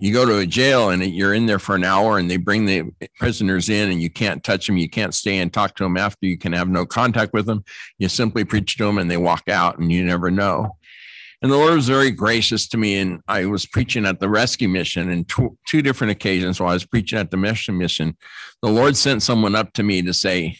You 0.00 0.12
go 0.12 0.26
to 0.26 0.38
a 0.38 0.46
jail 0.46 0.90
and 0.90 1.04
you're 1.04 1.34
in 1.34 1.46
there 1.46 1.58
for 1.58 1.74
an 1.74 1.84
hour 1.84 2.18
and 2.18 2.30
they 2.30 2.36
bring 2.36 2.66
the 2.66 2.90
prisoners 3.18 3.68
in 3.68 3.90
and 3.90 4.02
you 4.02 4.10
can't 4.10 4.42
touch 4.44 4.66
them. 4.66 4.76
You 4.76 4.90
can't 4.90 5.14
stay 5.14 5.38
and 5.38 5.52
talk 5.52 5.74
to 5.76 5.84
them 5.84 5.96
after. 5.96 6.26
You 6.26 6.36
can 6.36 6.52
have 6.52 6.68
no 6.68 6.84
contact 6.84 7.32
with 7.32 7.46
them. 7.46 7.64
You 7.98 8.08
simply 8.08 8.44
preach 8.44 8.76
to 8.76 8.84
them 8.84 8.98
and 8.98 9.10
they 9.10 9.16
walk 9.16 9.48
out 9.48 9.78
and 9.78 9.90
you 9.90 10.04
never 10.04 10.30
know. 10.30 10.76
And 11.40 11.52
the 11.52 11.56
lord 11.56 11.74
was 11.74 11.88
very 11.88 12.10
gracious 12.10 12.66
to 12.68 12.76
me 12.76 12.98
and 12.98 13.20
i 13.28 13.46
was 13.46 13.64
preaching 13.64 14.04
at 14.04 14.18
the 14.18 14.28
rescue 14.28 14.68
mission 14.68 15.08
and 15.08 15.28
two, 15.28 15.56
two 15.68 15.82
different 15.82 16.10
occasions 16.10 16.58
while 16.58 16.70
i 16.70 16.72
was 16.72 16.84
preaching 16.84 17.16
at 17.16 17.30
the 17.30 17.36
mission 17.36 17.78
mission. 17.78 18.16
The 18.60 18.68
lord 18.68 18.96
sent 18.96 19.22
someone 19.22 19.54
up 19.54 19.72
to 19.74 19.84
me 19.84 20.02
to 20.02 20.12
say 20.12 20.58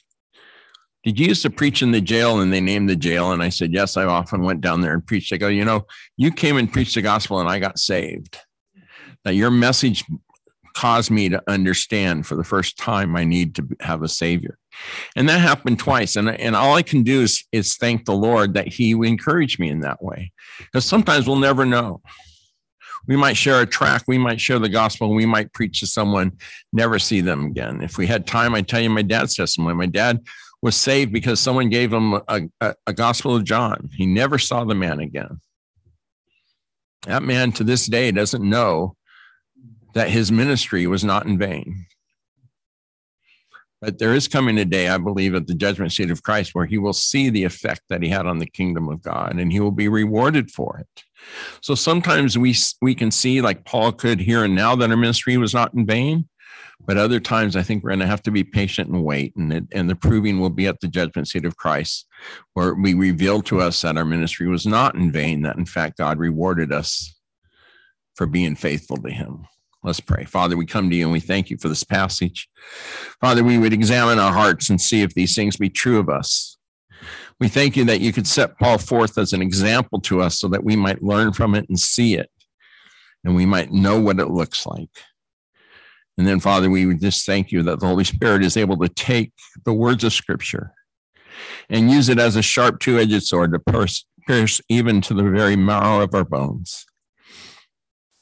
did 1.05 1.19
you 1.19 1.29
used 1.29 1.43
to 1.43 1.51
preach 1.51 1.83
in 1.83 1.93
the 1.93 2.01
jail 2.01 2.41
and 2.41 2.53
they 2.53 2.61
named 2.61 2.89
the 2.89 2.97
jail 2.97 3.33
and 3.33 3.43
i 3.43 3.49
said 3.49 3.73
yes 3.73 3.97
i 3.97 4.05
often 4.05 4.43
went 4.43 4.61
down 4.61 4.81
there 4.81 4.95
and 4.95 5.07
preached 5.07 5.31
they 5.31 5.39
go 5.39 5.49
you 5.49 5.65
know 5.65 5.87
you 6.17 6.31
came 6.31 6.57
and 6.57 6.73
preached 6.73 6.95
the 6.95 7.03
gospel 7.03 7.41
and 7.41 7.49
i 7.49 7.59
got 7.59 7.79
saved 7.79 8.39
that 9.25 9.35
your 9.35 9.51
message 9.51 10.05
caused 10.79 11.11
me 11.11 11.29
to 11.29 11.43
understand 11.49 12.25
for 12.25 12.37
the 12.37 12.45
first 12.45 12.79
time 12.79 13.17
I 13.17 13.25
need 13.25 13.57
to 13.57 13.67
have 13.81 14.03
a 14.05 14.09
savior. 14.09 14.59
And 15.17 15.29
that 15.29 15.41
happened 15.41 15.81
twice. 15.81 16.15
And, 16.15 16.31
and 16.31 16.55
all 16.55 16.77
I 16.77 16.83
can 16.83 17.03
do 17.03 17.23
is, 17.23 17.45
is 17.51 17.77
thank 17.77 18.05
the 18.05 18.15
Lord 18.15 18.55
that 18.55 18.69
He 18.69 18.93
encouraged 18.93 19.59
me 19.59 19.71
in 19.71 19.81
that 19.81 20.03
way. 20.03 20.31
Because 20.59 20.85
sometimes 20.85 21.27
we'll 21.27 21.37
never 21.37 21.67
know. 21.67 22.01
We 23.09 23.17
might 23.17 23.37
share 23.37 23.61
a 23.61 23.67
track, 23.67 24.05
we 24.07 24.19
might 24.19 24.41
share 24.41 24.61
the 24.61 24.69
gospel, 24.69 25.13
we 25.15 25.27
might 25.27 25.53
preach 25.53 25.81
to 25.81 25.87
someone, 25.87 26.33
never 26.73 26.99
see 26.99 27.23
them 27.23 27.47
again. 27.47 27.81
If 27.81 27.99
we 27.99 28.07
had 28.07 28.27
time, 28.27 28.55
I'd 28.55 28.69
tell 28.69 28.81
you 28.81 28.91
my 28.91 29.03
dad's 29.03 29.35
testimony. 29.35 29.75
My 29.75 29.87
dad 29.87 30.21
was 30.61 30.77
saved 30.77 31.13
because 31.13 31.41
someone 31.41 31.69
gave 31.69 31.93
him 31.93 32.15
a, 32.15 32.49
a, 32.61 32.75
a 32.87 32.93
gospel 32.93 33.37
of 33.37 33.45
John. 33.45 33.91
He 33.97 34.07
never 34.07 34.39
saw 34.39 34.65
the 34.65 34.75
man 34.75 35.01
again. 35.01 35.41
That 37.07 37.23
man 37.23 37.53
to 37.53 37.65
this 37.65 37.87
day 37.87 38.11
doesn't 38.11 38.43
know 38.43 38.97
that 39.95 40.11
his 40.11 40.33
ministry 40.33 40.87
was 40.87 41.05
not 41.05 41.27
in 41.27 41.39
vain. 41.39 41.87
But 43.81 43.99
there 43.99 44.15
is 44.15 44.27
coming 44.27 44.59
a 44.59 44.65
day, 44.65 44.89
I 44.89 44.99
believe, 44.99 45.37
at 45.37 45.47
the 45.47 45.55
judgment 45.55 45.93
seat 45.93 46.11
of 46.11 46.25
Christ 46.25 46.53
where 46.53 46.67
he 46.67 46.79
will 46.79 46.93
see 46.93 47.31
the 47.31 47.45
effect 47.45 47.83
that 47.89 48.03
he 48.03 48.09
had 48.09 48.27
on 48.27 48.39
the 48.39 48.47
kingdom 48.47 48.89
of 48.89 49.03
God 49.03 49.39
and 49.39 49.53
he 49.53 49.61
will 49.61 49.71
be 49.71 49.87
rewarded 49.87 50.51
for 50.51 50.79
it. 50.81 51.05
So 51.61 51.77
sometimes 51.77 52.37
we, 52.37 52.57
we 52.83 52.97
can 52.97 53.13
see, 53.13 53.41
like 53.41 53.65
Paul 53.65 53.93
could 53.93 54.21
here 54.21 54.45
and 54.45 54.55
now, 54.55 54.75
that 54.75 54.91
our 54.91 54.97
ministry 54.97 55.37
was 55.37 55.55
not 55.55 55.75
in 55.75 55.87
vain. 55.87 56.29
But 56.89 56.97
other 56.97 57.21
times, 57.21 57.55
I 57.55 57.63
think 57.63 57.85
we're 57.85 57.91
going 57.91 58.01
to 58.01 58.07
have 58.07 58.23
to 58.23 58.31
be 58.31 58.43
patient 58.43 58.89
and 58.89 59.05
wait. 59.05 59.37
And, 59.37 59.53
it, 59.53 59.65
and 59.73 59.91
the 59.91 59.95
proving 59.95 60.41
will 60.41 60.49
be 60.49 60.67
at 60.67 60.81
the 60.81 60.89
judgment 60.89 61.29
seat 61.29 61.45
of 61.45 61.59
Christ, 61.59 62.07
where 62.55 62.75
we 62.75 62.95
reveal 62.95 63.43
to 63.43 63.61
us 63.61 63.83
that 63.83 63.99
our 63.99 64.07
ministry 64.07 64.49
was 64.49 64.67
not 64.67 64.95
in 64.95 65.13
vain, 65.13 65.43
that 65.43 65.59
in 65.59 65.67
fact, 65.67 65.99
God 65.99 66.19
rewarded 66.19 66.73
us 66.73 67.15
for 68.17 68.27
being 68.27 68.57
faithful 68.57 68.97
to 68.97 69.11
him. 69.11 69.47
Let's 69.85 70.01
pray. 70.01 70.25
Father, 70.25 70.57
we 70.57 70.65
come 70.65 70.89
to 70.89 70.97
you 70.97 71.05
and 71.05 71.13
we 71.13 71.21
thank 71.21 71.51
you 71.51 71.59
for 71.59 71.69
this 71.69 71.85
passage. 71.85 72.49
Father, 73.21 73.45
we 73.45 73.59
would 73.59 73.75
examine 73.75 74.19
our 74.19 74.33
hearts 74.33 74.71
and 74.71 74.81
see 74.81 75.03
if 75.03 75.13
these 75.13 75.35
things 75.35 75.59
be 75.59 75.69
true 75.69 75.99
of 75.99 76.09
us. 76.09 76.57
We 77.39 77.49
thank 77.49 77.77
you 77.77 77.85
that 77.85 78.01
you 78.01 78.15
could 78.15 78.27
set 78.27 78.59
Paul 78.59 78.79
forth 78.79 79.19
as 79.19 79.35
an 79.35 79.43
example 79.43 80.01
to 80.01 80.23
us 80.23 80.41
so 80.41 80.49
that 80.49 80.65
we 80.65 80.75
might 80.75 81.03
learn 81.03 81.35
from 81.35 81.55
it 81.55 81.69
and 81.69 81.79
see 81.79 82.15
it, 82.15 82.31
and 83.25 83.37
we 83.37 83.45
might 83.45 83.71
know 83.71 84.01
what 84.01 84.19
it 84.19 84.31
looks 84.31 84.65
like. 84.67 84.89
And 86.19 86.27
then, 86.27 86.41
Father, 86.41 86.69
we 86.69 86.85
would 86.85 87.01
just 87.01 87.25
thank 87.25 87.53
you 87.53 87.63
that 87.63 87.79
the 87.79 87.87
Holy 87.87 88.05
Spirit 88.05 88.45
is 88.45 88.57
able 88.57 88.77
to 88.79 88.89
take 88.89 89.33
the 89.65 89.73
words 89.73 90.03
of 90.03 90.13
Scripture 90.13 90.75
and 91.71 91.91
use 91.91 92.09
it 92.09 92.19
as 92.19 92.35
a 92.35 92.43
sharp 92.43 92.81
two 92.81 92.99
edged 92.99 93.23
sword 93.23 93.53
to 93.53 93.61
pierce, 93.61 94.05
pierce 94.27 94.61
even 94.69 95.01
to 95.03 95.15
the 95.15 95.23
very 95.23 95.55
marrow 95.55 96.01
of 96.01 96.13
our 96.15 96.25
bones. 96.25 96.85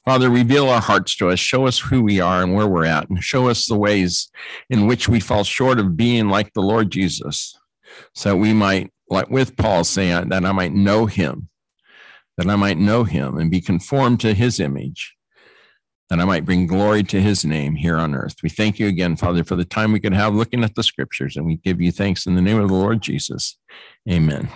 Father, 0.05 0.31
reveal 0.31 0.69
our 0.69 0.81
hearts 0.81 1.17
to 1.17 1.31
us. 1.31 1.41
Show 1.41 1.67
us 1.67 1.81
who 1.81 2.03
we 2.03 2.21
are 2.21 2.43
and 2.43 2.55
where 2.55 2.69
we're 2.69 2.85
at, 2.85 3.09
and 3.09 3.25
show 3.25 3.49
us 3.49 3.67
the 3.67 3.77
ways 3.77 4.31
in 4.71 4.87
which 4.87 5.09
we 5.09 5.19
fall 5.19 5.43
short 5.43 5.81
of 5.81 5.97
being 5.97 6.29
like 6.29 6.53
the 6.53 6.61
Lord 6.61 6.93
Jesus, 6.93 7.59
so 8.15 8.37
we 8.37 8.53
might, 8.53 8.93
like 9.09 9.31
with 9.31 9.57
Paul, 9.57 9.85
say 9.85 10.11
that 10.11 10.45
I 10.45 10.53
might 10.53 10.73
know 10.73 11.07
him, 11.07 11.49
that 12.37 12.49
I 12.49 12.57
might 12.57 12.79
know 12.79 13.05
him 13.05 13.39
and 13.39 13.51
be 13.51 13.61
conformed 13.61 14.21
to 14.21 14.35
his 14.35 14.61
image, 14.61 15.17
that 16.11 16.21
I 16.21 16.25
might 16.25 16.45
bring 16.45 16.67
glory 16.67 17.03
to 17.05 17.21
his 17.21 17.45
name 17.45 17.75
here 17.75 17.97
on 17.97 18.15
earth. 18.15 18.37
We 18.43 18.49
thank 18.49 18.79
you 18.79 18.87
again, 18.87 19.17
Father, 19.17 19.45
for 19.45 19.57
the 19.57 19.65
time 19.65 19.93
we 19.93 20.01
could 20.01 20.15
have 20.15 20.35
looking 20.35 20.63
at 20.63 20.75
the 20.75 20.83
scriptures, 20.83 21.37
and 21.37 21.47
we 21.47 21.57
give 21.57 21.81
you 21.81 21.91
thanks 21.91 22.27
in 22.27 22.35
the 22.35 22.43
name 22.43 22.61
of 22.61 22.69
the 22.69 22.75
Lord 22.75 23.03
Jesus. 23.03 23.59
Amen. 24.09 24.49